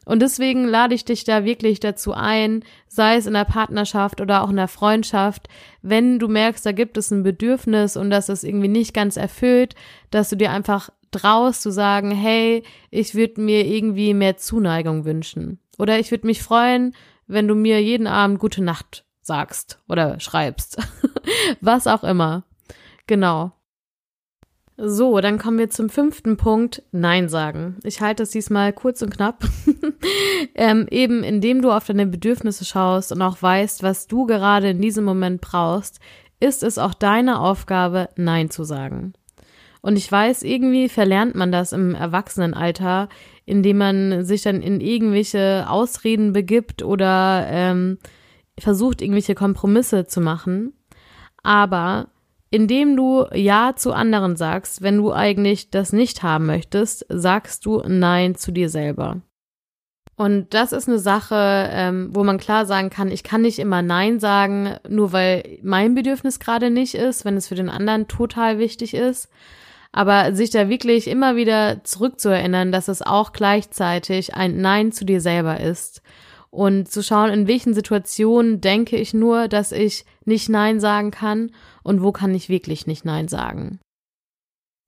Und 0.05 0.23
deswegen 0.23 0.67
lade 0.67 0.93
ich 0.97 1.05
dich 1.05 1.23
da 1.23 1.45
wirklich 1.45 1.79
dazu 1.79 2.13
ein, 2.13 2.65
sei 2.89 3.15
es 3.15 3.27
in 3.27 3.35
der 3.35 3.45
Partnerschaft 3.45 4.21
oder 4.21 4.43
auch 4.43 4.51
in 4.51 4.57
der 4.57 4.67
Freundschaft, 4.67 5.49
wenn 5.83 6.19
du 6.19 6.27
merkst, 6.27 6.67
da 6.67 6.73
gibt 6.73 6.97
es 6.99 7.13
ein 7.13 7.23
Bedürfnis 7.23 7.97
und 7.97 8.11
das 8.11 8.29
ist 8.29 8.43
irgendwie 8.43 8.67
nicht 8.67 8.93
ganz 8.93 9.17
erfüllt, 9.17 9.77
dass 10.11 10.31
du 10.31 10.37
dir 10.37 10.51
einfach 10.51 10.91
traust 11.13 11.63
zu 11.63 11.71
sagen, 11.71 12.11
hey, 12.11 12.65
ich 12.91 13.15
würde 13.15 13.41
mir 13.41 13.65
irgendwie 13.65 14.15
mehr 14.15 14.37
Zuneigung 14.37 15.05
wünschen. 15.05 15.61
Oder 15.79 16.01
ich 16.01 16.11
würde 16.11 16.27
mich 16.27 16.43
freuen, 16.43 16.93
wenn 17.29 17.47
du 17.47 17.55
mir 17.55 17.81
jeden 17.81 18.09
Abend 18.09 18.41
gute 18.41 18.65
Nacht 18.65 19.05
sagst 19.23 19.79
oder 19.89 20.19
schreibst. 20.19 20.77
Was 21.61 21.87
auch 21.87 22.03
immer. 22.03 22.43
Genau. 23.07 23.53
So, 24.83 25.21
dann 25.21 25.39
kommen 25.39 25.59
wir 25.59 25.69
zum 25.69 25.91
fünften 25.91 26.39
Punkt, 26.39 26.83
Nein 26.91 27.29
sagen. 27.29 27.77
Ich 27.85 28.01
halte 28.01 28.23
es 28.23 28.31
diesmal 28.31 28.73
kurz 28.73 29.03
und 29.03 29.11
knapp. 29.11 29.45
ähm, 30.55 30.87
eben 30.91 31.23
indem 31.23 31.61
du 31.61 31.71
auf 31.71 31.87
deine 31.87 32.07
Bedürfnisse 32.07 32.65
schaust 32.65 33.13
und 33.13 33.21
auch 33.21 33.43
weißt, 33.43 33.83
was 33.83 34.07
du 34.07 34.25
gerade 34.25 34.71
in 34.71 34.81
diesem 34.81 35.05
Moment 35.05 35.43
brauchst, 35.43 36.01
ist 36.41 36.63
es 36.63 36.79
auch 36.79 36.95
deine 36.95 37.41
Aufgabe, 37.41 38.09
Nein 38.17 38.49
zu 38.49 38.65
sagen. 38.65 39.13
Und 39.83 39.99
ich 39.99 40.11
weiß, 40.11 40.45
irgendwie 40.45 40.89
verlernt 40.89 41.35
man 41.35 41.53
das 41.53 41.75
im 41.75 41.95
Erwachsenenalter, 41.95 43.11
indem 43.45 43.77
man 43.77 44.25
sich 44.25 44.41
dann 44.41 44.63
in 44.63 44.81
irgendwelche 44.81 45.67
Ausreden 45.69 46.33
begibt 46.33 46.83
oder 46.83 47.47
ähm, 47.51 47.99
versucht, 48.59 49.03
irgendwelche 49.03 49.35
Kompromisse 49.35 50.07
zu 50.07 50.23
machen. 50.23 50.73
Aber 51.43 52.09
indem 52.51 52.97
du 52.97 53.27
Ja 53.33 53.75
zu 53.77 53.93
anderen 53.93 54.37
sagst, 54.37 54.83
wenn 54.83 54.99
du 54.99 55.13
eigentlich 55.13 55.71
das 55.71 55.93
nicht 55.93 56.23
haben 56.23 56.47
möchtest, 56.47 57.07
sagst 57.09 57.65
du 57.65 57.83
Nein 57.87 58.35
zu 58.35 58.51
dir 58.51 58.69
selber. 58.69 59.23
Und 60.17 60.53
das 60.53 60.73
ist 60.73 60.87
eine 60.87 60.99
Sache, 60.99 61.71
ähm, 61.73 62.11
wo 62.13 62.25
man 62.25 62.37
klar 62.37 62.67
sagen 62.67 62.91
kann, 62.91 63.11
ich 63.11 63.23
kann 63.23 63.41
nicht 63.41 63.59
immer 63.59 63.81
Nein 63.81 64.21
sagen, 64.21 64.77
nur 64.87 65.13
weil 65.13 65.59
mein 65.63 65.95
Bedürfnis 65.95 66.39
gerade 66.39 66.71
nicht 66.71 66.95
ist, 66.95 67.25
wenn 67.25 67.39
es 67.39 67.49
für 67.49 67.55
den 67.55 67.71
anderen 67.71 68.07
total 68.07 68.59
wichtig 68.59 68.93
ist. 68.93 69.31
Aber 69.93 70.35
sich 70.35 70.51
da 70.51 70.69
wirklich 70.69 71.09
immer 71.09 71.37
wieder 71.37 71.83
zurückzuerinnern, 71.85 72.71
dass 72.71 72.89
es 72.89 73.01
auch 73.01 73.33
gleichzeitig 73.33 74.35
ein 74.35 74.61
Nein 74.61 74.93
zu 74.93 75.05
dir 75.05 75.21
selber 75.21 75.59
ist 75.59 76.03
und 76.51 76.91
zu 76.91 77.03
schauen, 77.03 77.31
in 77.31 77.49
welchen 77.49 77.75
Situationen 77.75 78.61
denke 78.61 78.97
ich 78.97 79.15
nur, 79.15 79.49
dass 79.49 79.73
ich 79.73 80.05
nicht 80.25 80.49
Nein 80.49 80.81
sagen 80.81 81.13
kann 81.13 81.51
und 81.83 82.03
wo 82.03 82.13
kann 82.13 82.35
ich 82.35 82.49
wirklich 82.49 82.87
nicht 82.87 83.05
Nein 83.05 83.29
sagen. 83.29 83.81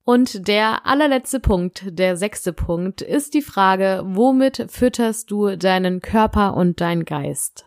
Und 0.05 0.49
der 0.49 0.85
allerletzte 0.85 1.39
Punkt, 1.39 1.85
der 1.87 2.17
sechste 2.17 2.51
Punkt, 2.51 3.01
ist 3.01 3.33
die 3.33 3.41
Frage, 3.41 4.01
womit 4.05 4.65
fütterst 4.69 5.31
du 5.31 5.55
deinen 5.55 6.01
Körper 6.01 6.57
und 6.57 6.81
deinen 6.81 7.05
Geist? 7.05 7.65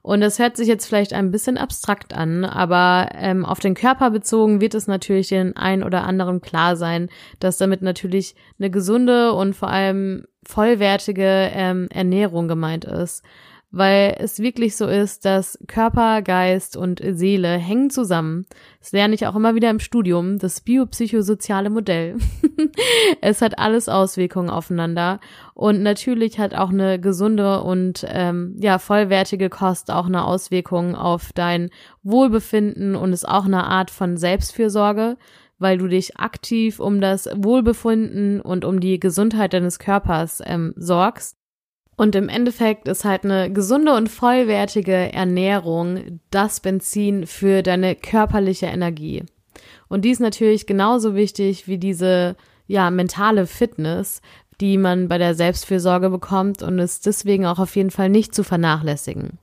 Und 0.00 0.20
das 0.20 0.38
hört 0.38 0.56
sich 0.56 0.68
jetzt 0.68 0.86
vielleicht 0.86 1.12
ein 1.12 1.32
bisschen 1.32 1.58
abstrakt 1.58 2.14
an, 2.14 2.44
aber 2.44 3.08
ähm, 3.14 3.44
auf 3.44 3.58
den 3.58 3.74
Körper 3.74 4.10
bezogen 4.10 4.60
wird 4.60 4.74
es 4.74 4.86
natürlich 4.86 5.28
den 5.28 5.56
ein 5.56 5.82
oder 5.82 6.04
anderen 6.04 6.40
klar 6.40 6.76
sein, 6.76 7.08
dass 7.40 7.58
damit 7.58 7.82
natürlich 7.82 8.36
eine 8.60 8.70
gesunde 8.70 9.32
und 9.32 9.54
vor 9.54 9.68
allem 9.68 10.24
vollwertige 10.46 11.50
ähm, 11.52 11.88
Ernährung 11.90 12.46
gemeint 12.46 12.84
ist 12.84 13.24
weil 13.76 14.16
es 14.18 14.38
wirklich 14.38 14.76
so 14.76 14.86
ist, 14.86 15.24
dass 15.24 15.58
Körper, 15.66 16.22
Geist 16.22 16.76
und 16.76 17.02
Seele 17.04 17.58
hängen 17.58 17.90
zusammen. 17.90 18.46
Das 18.80 18.92
lerne 18.92 19.14
ich 19.14 19.26
auch 19.26 19.36
immer 19.36 19.54
wieder 19.54 19.70
im 19.70 19.80
Studium, 19.80 20.38
das 20.38 20.60
biopsychosoziale 20.62 21.68
Modell. 21.68 22.16
es 23.20 23.42
hat 23.42 23.58
alles 23.58 23.88
Auswirkungen 23.88 24.48
aufeinander 24.48 25.20
und 25.54 25.82
natürlich 25.82 26.38
hat 26.38 26.54
auch 26.54 26.70
eine 26.70 26.98
gesunde 26.98 27.62
und 27.62 28.06
ähm, 28.08 28.56
ja 28.58 28.78
vollwertige 28.78 29.50
Kost 29.50 29.90
auch 29.90 30.06
eine 30.06 30.24
Auswirkung 30.24 30.94
auf 30.94 31.32
dein 31.34 31.70
Wohlbefinden 32.02 32.96
und 32.96 33.12
ist 33.12 33.28
auch 33.28 33.44
eine 33.44 33.64
Art 33.64 33.90
von 33.90 34.16
Selbstfürsorge 34.16 35.16
weil 35.58 35.78
du 35.78 35.88
dich 35.88 36.18
aktiv 36.18 36.80
um 36.80 37.00
das 37.00 37.28
Wohlbefinden 37.34 38.40
und 38.40 38.64
um 38.64 38.80
die 38.80 39.00
Gesundheit 39.00 39.54
deines 39.54 39.78
Körpers 39.78 40.42
ähm, 40.44 40.74
sorgst. 40.76 41.38
Und 41.96 42.14
im 42.14 42.28
Endeffekt 42.28 42.88
ist 42.88 43.04
halt 43.04 43.24
eine 43.24 43.50
gesunde 43.50 43.94
und 43.94 44.08
vollwertige 44.08 45.12
Ernährung 45.12 46.20
das 46.30 46.60
Benzin 46.60 47.26
für 47.26 47.62
deine 47.62 47.94
körperliche 47.94 48.66
Energie. 48.66 49.24
Und 49.88 50.04
die 50.04 50.10
ist 50.10 50.20
natürlich 50.20 50.66
genauso 50.66 51.14
wichtig 51.14 51.68
wie 51.68 51.78
diese, 51.78 52.36
ja, 52.66 52.90
mentale 52.90 53.46
Fitness, 53.46 54.20
die 54.60 54.78
man 54.78 55.08
bei 55.08 55.18
der 55.18 55.34
Selbstfürsorge 55.34 56.10
bekommt 56.10 56.62
und 56.62 56.78
ist 56.78 57.06
deswegen 57.06 57.46
auch 57.46 57.58
auf 57.58 57.76
jeden 57.76 57.90
Fall 57.90 58.08
nicht 58.08 58.34
zu 58.34 58.42
vernachlässigen. 58.42 59.38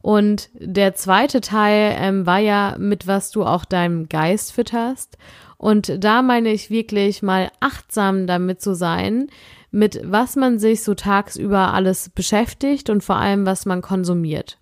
Und 0.00 0.48
der 0.54 0.94
zweite 0.94 1.40
Teil 1.40 1.96
ähm, 1.98 2.24
war 2.24 2.38
ja, 2.38 2.76
mit 2.78 3.06
was 3.06 3.30
du 3.30 3.44
auch 3.44 3.64
deinem 3.64 4.08
Geist 4.08 4.52
fütterst. 4.52 5.18
Und 5.56 6.04
da 6.04 6.22
meine 6.22 6.50
ich 6.50 6.70
wirklich 6.70 7.20
mal 7.20 7.50
achtsam 7.60 8.26
damit 8.26 8.62
zu 8.62 8.74
sein, 8.74 9.28
mit 9.78 10.00
was 10.04 10.34
man 10.34 10.58
sich 10.58 10.82
so 10.82 10.94
tagsüber 10.94 11.72
alles 11.72 12.08
beschäftigt 12.10 12.90
und 12.90 13.04
vor 13.04 13.16
allem, 13.16 13.46
was 13.46 13.64
man 13.64 13.80
konsumiert. 13.80 14.58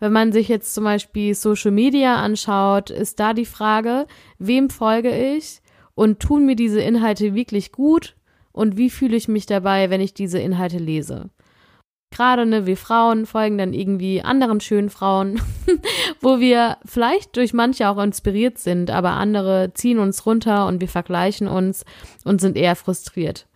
Wenn 0.00 0.12
man 0.12 0.32
sich 0.32 0.48
jetzt 0.48 0.74
zum 0.74 0.84
Beispiel 0.84 1.34
Social 1.34 1.70
Media 1.70 2.16
anschaut, 2.16 2.90
ist 2.90 3.18
da 3.20 3.32
die 3.32 3.46
Frage, 3.46 4.06
wem 4.38 4.68
folge 4.68 5.36
ich 5.36 5.62
und 5.94 6.20
tun 6.20 6.44
mir 6.44 6.56
diese 6.56 6.80
Inhalte 6.80 7.34
wirklich 7.34 7.72
gut 7.72 8.16
und 8.52 8.76
wie 8.76 8.90
fühle 8.90 9.16
ich 9.16 9.28
mich 9.28 9.46
dabei, 9.46 9.88
wenn 9.88 10.02
ich 10.02 10.12
diese 10.12 10.38
Inhalte 10.38 10.78
lese. 10.78 11.30
Gerade 12.10 12.44
ne, 12.44 12.66
wir 12.66 12.76
Frauen 12.76 13.24
folgen 13.24 13.56
dann 13.56 13.72
irgendwie 13.72 14.20
anderen 14.20 14.60
schönen 14.60 14.90
Frauen, 14.90 15.40
wo 16.20 16.38
wir 16.38 16.76
vielleicht 16.84 17.34
durch 17.36 17.54
manche 17.54 17.88
auch 17.88 18.00
inspiriert 18.00 18.58
sind, 18.58 18.90
aber 18.90 19.12
andere 19.12 19.72
ziehen 19.72 19.98
uns 19.98 20.26
runter 20.26 20.66
und 20.66 20.82
wir 20.82 20.88
vergleichen 20.88 21.48
uns 21.48 21.86
und 22.24 22.42
sind 22.42 22.58
eher 22.58 22.76
frustriert. 22.76 23.46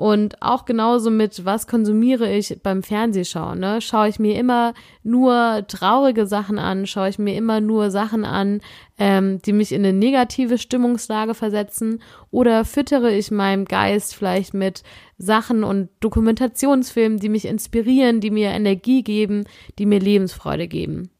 Und 0.00 0.40
auch 0.40 0.64
genauso 0.64 1.10
mit, 1.10 1.44
was 1.44 1.66
konsumiere 1.66 2.32
ich 2.32 2.58
beim 2.62 2.82
Fernsehschauen? 2.82 3.60
Ne? 3.60 3.82
Schaue 3.82 4.08
ich 4.08 4.18
mir 4.18 4.38
immer 4.38 4.72
nur 5.02 5.66
traurige 5.68 6.24
Sachen 6.24 6.58
an? 6.58 6.86
Schaue 6.86 7.10
ich 7.10 7.18
mir 7.18 7.34
immer 7.34 7.60
nur 7.60 7.90
Sachen 7.90 8.24
an, 8.24 8.62
ähm, 8.96 9.42
die 9.42 9.52
mich 9.52 9.72
in 9.72 9.84
eine 9.84 9.92
negative 9.92 10.56
Stimmungslage 10.56 11.34
versetzen? 11.34 12.00
Oder 12.30 12.64
füttere 12.64 13.14
ich 13.14 13.30
meinem 13.30 13.66
Geist 13.66 14.14
vielleicht 14.14 14.54
mit 14.54 14.84
Sachen 15.18 15.64
und 15.64 15.90
Dokumentationsfilmen, 16.00 17.18
die 17.18 17.28
mich 17.28 17.44
inspirieren, 17.44 18.22
die 18.22 18.30
mir 18.30 18.52
Energie 18.52 19.02
geben, 19.02 19.44
die 19.78 19.84
mir 19.84 20.00
Lebensfreude 20.00 20.66
geben? 20.66 21.10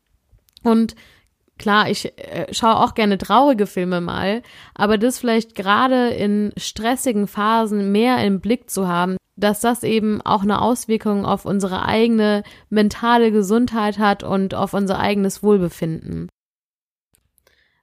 Und 0.63 0.95
Klar, 1.61 1.91
ich 1.91 2.17
äh, 2.17 2.47
schaue 2.55 2.79
auch 2.79 2.95
gerne 2.95 3.19
traurige 3.19 3.67
Filme 3.67 4.01
mal, 4.01 4.41
aber 4.75 4.97
das 4.97 5.19
vielleicht 5.19 5.55
gerade 5.55 6.09
in 6.09 6.55
stressigen 6.57 7.27
Phasen 7.27 7.93
mehr 7.93 8.25
im 8.25 8.41
Blick 8.41 8.71
zu 8.71 8.89
haben, 8.89 9.19
dass 9.37 9.61
das 9.61 9.83
eben 9.83 10.23
auch 10.23 10.43
eine 10.43 10.63
Auswirkung 10.63 11.27
auf 11.27 11.45
unsere 11.45 11.85
eigene 11.85 12.45
mentale 12.71 13.31
Gesundheit 13.31 13.99
hat 13.99 14.23
und 14.23 14.55
auf 14.55 14.73
unser 14.73 14.99
eigenes 15.01 15.43
Wohlbefinden. 15.43 16.31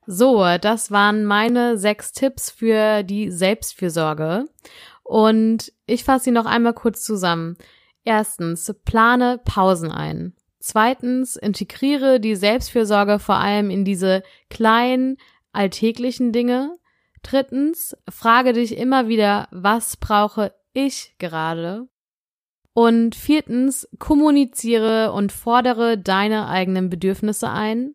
So, 0.08 0.44
das 0.60 0.90
waren 0.90 1.24
meine 1.24 1.78
sechs 1.78 2.10
Tipps 2.10 2.50
für 2.50 3.04
die 3.04 3.30
Selbstfürsorge. 3.30 4.46
Und 5.04 5.72
ich 5.86 6.02
fasse 6.02 6.24
sie 6.24 6.30
noch 6.32 6.46
einmal 6.46 6.74
kurz 6.74 7.04
zusammen. 7.04 7.56
Erstens, 8.02 8.74
plane 8.84 9.40
Pausen 9.44 9.92
ein. 9.92 10.34
Zweitens, 10.68 11.36
integriere 11.36 12.20
die 12.20 12.36
Selbstfürsorge 12.36 13.20
vor 13.20 13.36
allem 13.36 13.70
in 13.70 13.86
diese 13.86 14.22
kleinen, 14.50 15.16
alltäglichen 15.50 16.30
Dinge. 16.30 16.76
Drittens, 17.22 17.96
frage 18.06 18.52
dich 18.52 18.76
immer 18.76 19.08
wieder, 19.08 19.48
was 19.50 19.96
brauche 19.96 20.52
ich 20.74 21.14
gerade? 21.16 21.88
Und 22.74 23.14
viertens, 23.14 23.88
kommuniziere 23.98 25.12
und 25.12 25.32
fordere 25.32 25.96
deine 25.96 26.48
eigenen 26.48 26.90
Bedürfnisse 26.90 27.48
ein. 27.48 27.94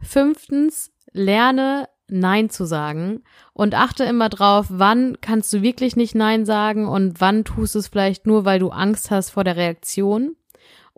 Fünftens, 0.00 0.90
lerne 1.12 1.88
Nein 2.08 2.50
zu 2.50 2.64
sagen 2.64 3.22
und 3.52 3.76
achte 3.76 4.02
immer 4.02 4.28
drauf, 4.28 4.66
wann 4.70 5.18
kannst 5.20 5.52
du 5.52 5.62
wirklich 5.62 5.94
nicht 5.94 6.16
Nein 6.16 6.44
sagen 6.46 6.88
und 6.88 7.20
wann 7.20 7.44
tust 7.44 7.76
du 7.76 7.78
es 7.78 7.86
vielleicht 7.86 8.26
nur, 8.26 8.44
weil 8.44 8.58
du 8.58 8.70
Angst 8.70 9.12
hast 9.12 9.30
vor 9.30 9.44
der 9.44 9.54
Reaktion. 9.54 10.34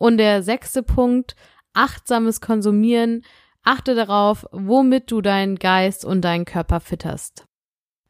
Und 0.01 0.17
der 0.17 0.43
sechste 0.43 0.83
Punkt, 0.83 1.37
achtsames 1.75 2.41
Konsumieren. 2.41 3.23
Achte 3.63 3.95
darauf, 3.95 4.47
womit 4.51 5.11
du 5.11 5.21
deinen 5.21 5.57
Geist 5.57 6.07
und 6.07 6.23
deinen 6.23 6.47
Körper 6.47 6.81
fitterst. 6.81 7.45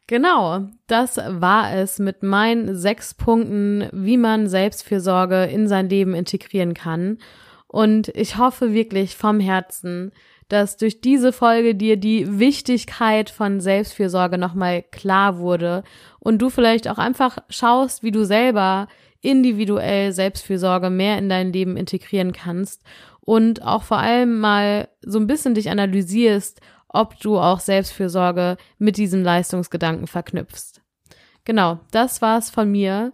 Genau, 0.07 0.69
das 0.87 1.17
war 1.17 1.75
es 1.75 1.99
mit 1.99 2.23
meinen 2.23 2.77
sechs 2.77 3.15
Punkten, 3.15 3.89
wie 3.93 4.17
man 4.17 4.47
Selbstfürsorge 4.47 5.47
in 5.47 5.67
sein 5.67 5.89
Leben 5.89 6.15
integrieren 6.15 6.75
kann. 6.75 7.19
Und 7.67 8.07
ich 8.09 8.39
hoffe 8.39 8.73
wirklich 8.73 9.17
vom 9.17 9.41
Herzen, 9.41 10.13
dass 10.49 10.77
durch 10.77 11.01
diese 11.01 11.33
Folge 11.33 11.75
dir 11.75 11.97
die 11.97 12.39
Wichtigkeit 12.39 13.31
von 13.31 13.61
Selbstfürsorge 13.61 14.39
nochmal 14.39 14.83
klar 14.83 15.39
wurde 15.39 15.83
und 16.21 16.39
du 16.39 16.51
vielleicht 16.51 16.87
auch 16.87 16.99
einfach 16.99 17.39
schaust, 17.49 18.05
wie 18.05 18.13
du 18.13 18.25
selber 18.25 18.87
individuell 19.21 20.13
Selbstfürsorge 20.13 20.91
mehr 20.91 21.19
in 21.19 21.29
dein 21.29 21.53
Leben 21.53 21.77
integrieren 21.77 22.33
kannst 22.33 22.83
und 23.21 23.63
auch 23.63 23.83
vor 23.83 23.99
allem 23.99 24.39
mal 24.39 24.89
so 25.03 25.19
ein 25.19 25.27
bisschen 25.27 25.55
dich 25.55 25.71
analysierst, 25.71 26.61
ob 26.89 27.19
du 27.21 27.39
auch 27.39 27.61
Selbstfürsorge 27.61 28.57
mit 28.79 28.97
diesem 28.97 29.23
Leistungsgedanken 29.23 30.07
verknüpfst. 30.07 30.81
Genau, 31.45 31.81
das 31.91 32.21
war's 32.23 32.51
von 32.51 32.71
mir. 32.71 33.13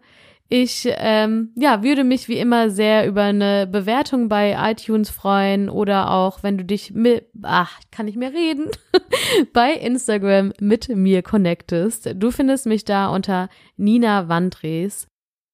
Ich 0.48 0.88
ähm, 0.98 1.50
ja, 1.56 1.82
würde 1.82 2.04
mich 2.04 2.28
wie 2.28 2.38
immer 2.38 2.70
sehr 2.70 3.06
über 3.08 3.22
eine 3.22 3.66
Bewertung 3.66 4.28
bei 4.28 4.56
iTunes 4.70 5.10
freuen 5.10 5.68
oder 5.68 6.12
auch, 6.12 6.44
wenn 6.44 6.56
du 6.56 6.64
dich 6.64 6.92
mit, 6.92 7.26
ach, 7.42 7.80
kann 7.90 8.06
ich 8.06 8.14
mehr 8.14 8.32
reden, 8.32 8.70
bei 9.52 9.72
Instagram 9.72 10.52
mit 10.60 10.88
mir 10.88 11.22
connectest. 11.22 12.10
Du 12.14 12.30
findest 12.30 12.66
mich 12.66 12.84
da 12.84 13.08
unter 13.08 13.48
Nina 13.76 14.28
Wandres. 14.28 15.08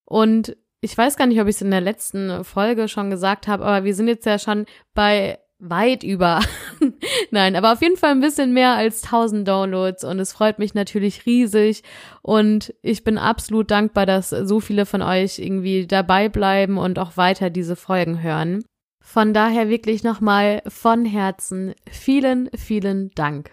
Und 0.05 0.57
ich 0.81 0.97
weiß 0.97 1.17
gar 1.17 1.27
nicht, 1.27 1.41
ob 1.41 1.47
ich 1.47 1.57
es 1.57 1.62
in 1.62 1.71
der 1.71 1.81
letzten 1.81 2.45
Folge 2.45 2.88
schon 2.88 3.11
gesagt 3.11 3.47
habe, 3.47 3.65
aber 3.65 3.85
wir 3.85 3.95
sind 3.95 4.09
jetzt 4.09 4.27
ja 4.27 4.38
schon 4.38 4.67
bei 4.95 5.38
weit 5.62 6.03
über. 6.03 6.41
Nein, 7.31 7.55
aber 7.55 7.73
auf 7.73 7.83
jeden 7.83 7.97
Fall 7.97 8.11
ein 8.11 8.21
bisschen 8.21 8.53
mehr 8.53 8.73
als 8.73 9.05
1000 9.05 9.47
Downloads 9.47 10.03
und 10.03 10.19
es 10.19 10.33
freut 10.33 10.59
mich 10.59 10.75
natürlich 10.75 11.25
riesig 11.25 11.85
und 12.21 12.75
ich 12.83 13.05
bin 13.05 13.17
absolut 13.17 13.71
dankbar, 13.71 14.05
dass 14.05 14.31
so 14.31 14.59
viele 14.59 14.87
von 14.87 15.03
euch 15.03 15.38
irgendwie 15.38 15.87
dabei 15.87 16.29
bleiben 16.29 16.79
und 16.79 16.99
auch 16.99 17.17
weiter 17.17 17.49
diese 17.49 17.77
Folgen 17.77 18.23
hören. 18.23 18.65
Von 19.01 19.33
daher 19.33 19.69
wirklich 19.69 20.03
nochmal 20.03 20.62
von 20.67 21.05
Herzen 21.05 21.75
vielen, 21.88 22.51
vielen 22.57 23.11
Dank. 23.15 23.53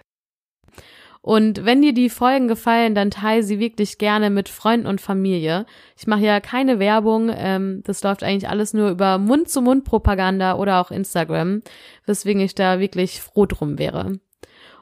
Und 1.21 1.65
wenn 1.65 1.81
dir 1.81 1.93
die 1.93 2.09
Folgen 2.09 2.47
gefallen, 2.47 2.95
dann 2.95 3.11
teile 3.11 3.43
sie 3.43 3.59
wirklich 3.59 3.97
gerne 3.97 4.29
mit 4.29 4.47
Freunden 4.47 4.87
und 4.87 5.01
Familie. 5.01 5.65
Ich 5.97 6.07
mache 6.07 6.21
ja 6.21 6.39
keine 6.39 6.79
Werbung, 6.79 7.29
ähm, 7.33 7.81
das 7.85 8.03
läuft 8.03 8.23
eigentlich 8.23 8.49
alles 8.49 8.73
nur 8.73 8.89
über 8.89 9.17
Mund-zu-Mund-Propaganda 9.17 10.55
oder 10.55 10.79
auch 10.79 10.91
Instagram, 10.91 11.61
weswegen 12.05 12.41
ich 12.41 12.55
da 12.55 12.79
wirklich 12.79 13.21
froh 13.21 13.45
drum 13.45 13.77
wäre. 13.77 14.19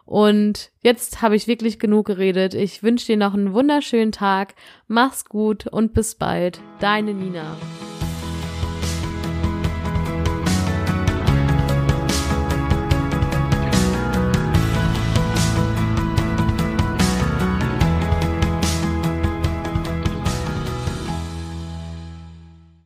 Und 0.06 0.72
jetzt 0.82 1.22
habe 1.22 1.36
ich 1.36 1.48
wirklich 1.48 1.80
genug 1.80 2.08
geredet. 2.08 2.54
Ich 2.54 2.82
wünsche 2.82 3.08
dir 3.08 3.18
noch 3.18 3.34
einen 3.34 3.54
wunderschönen 3.54 4.14
Tag. 4.14 4.56
Mach's 4.88 5.26
gut 5.26 5.68
und 5.68 5.94
bis 5.94 6.16
bald. 6.16 6.62
Deine 6.80 7.14
Nina. 7.14 7.58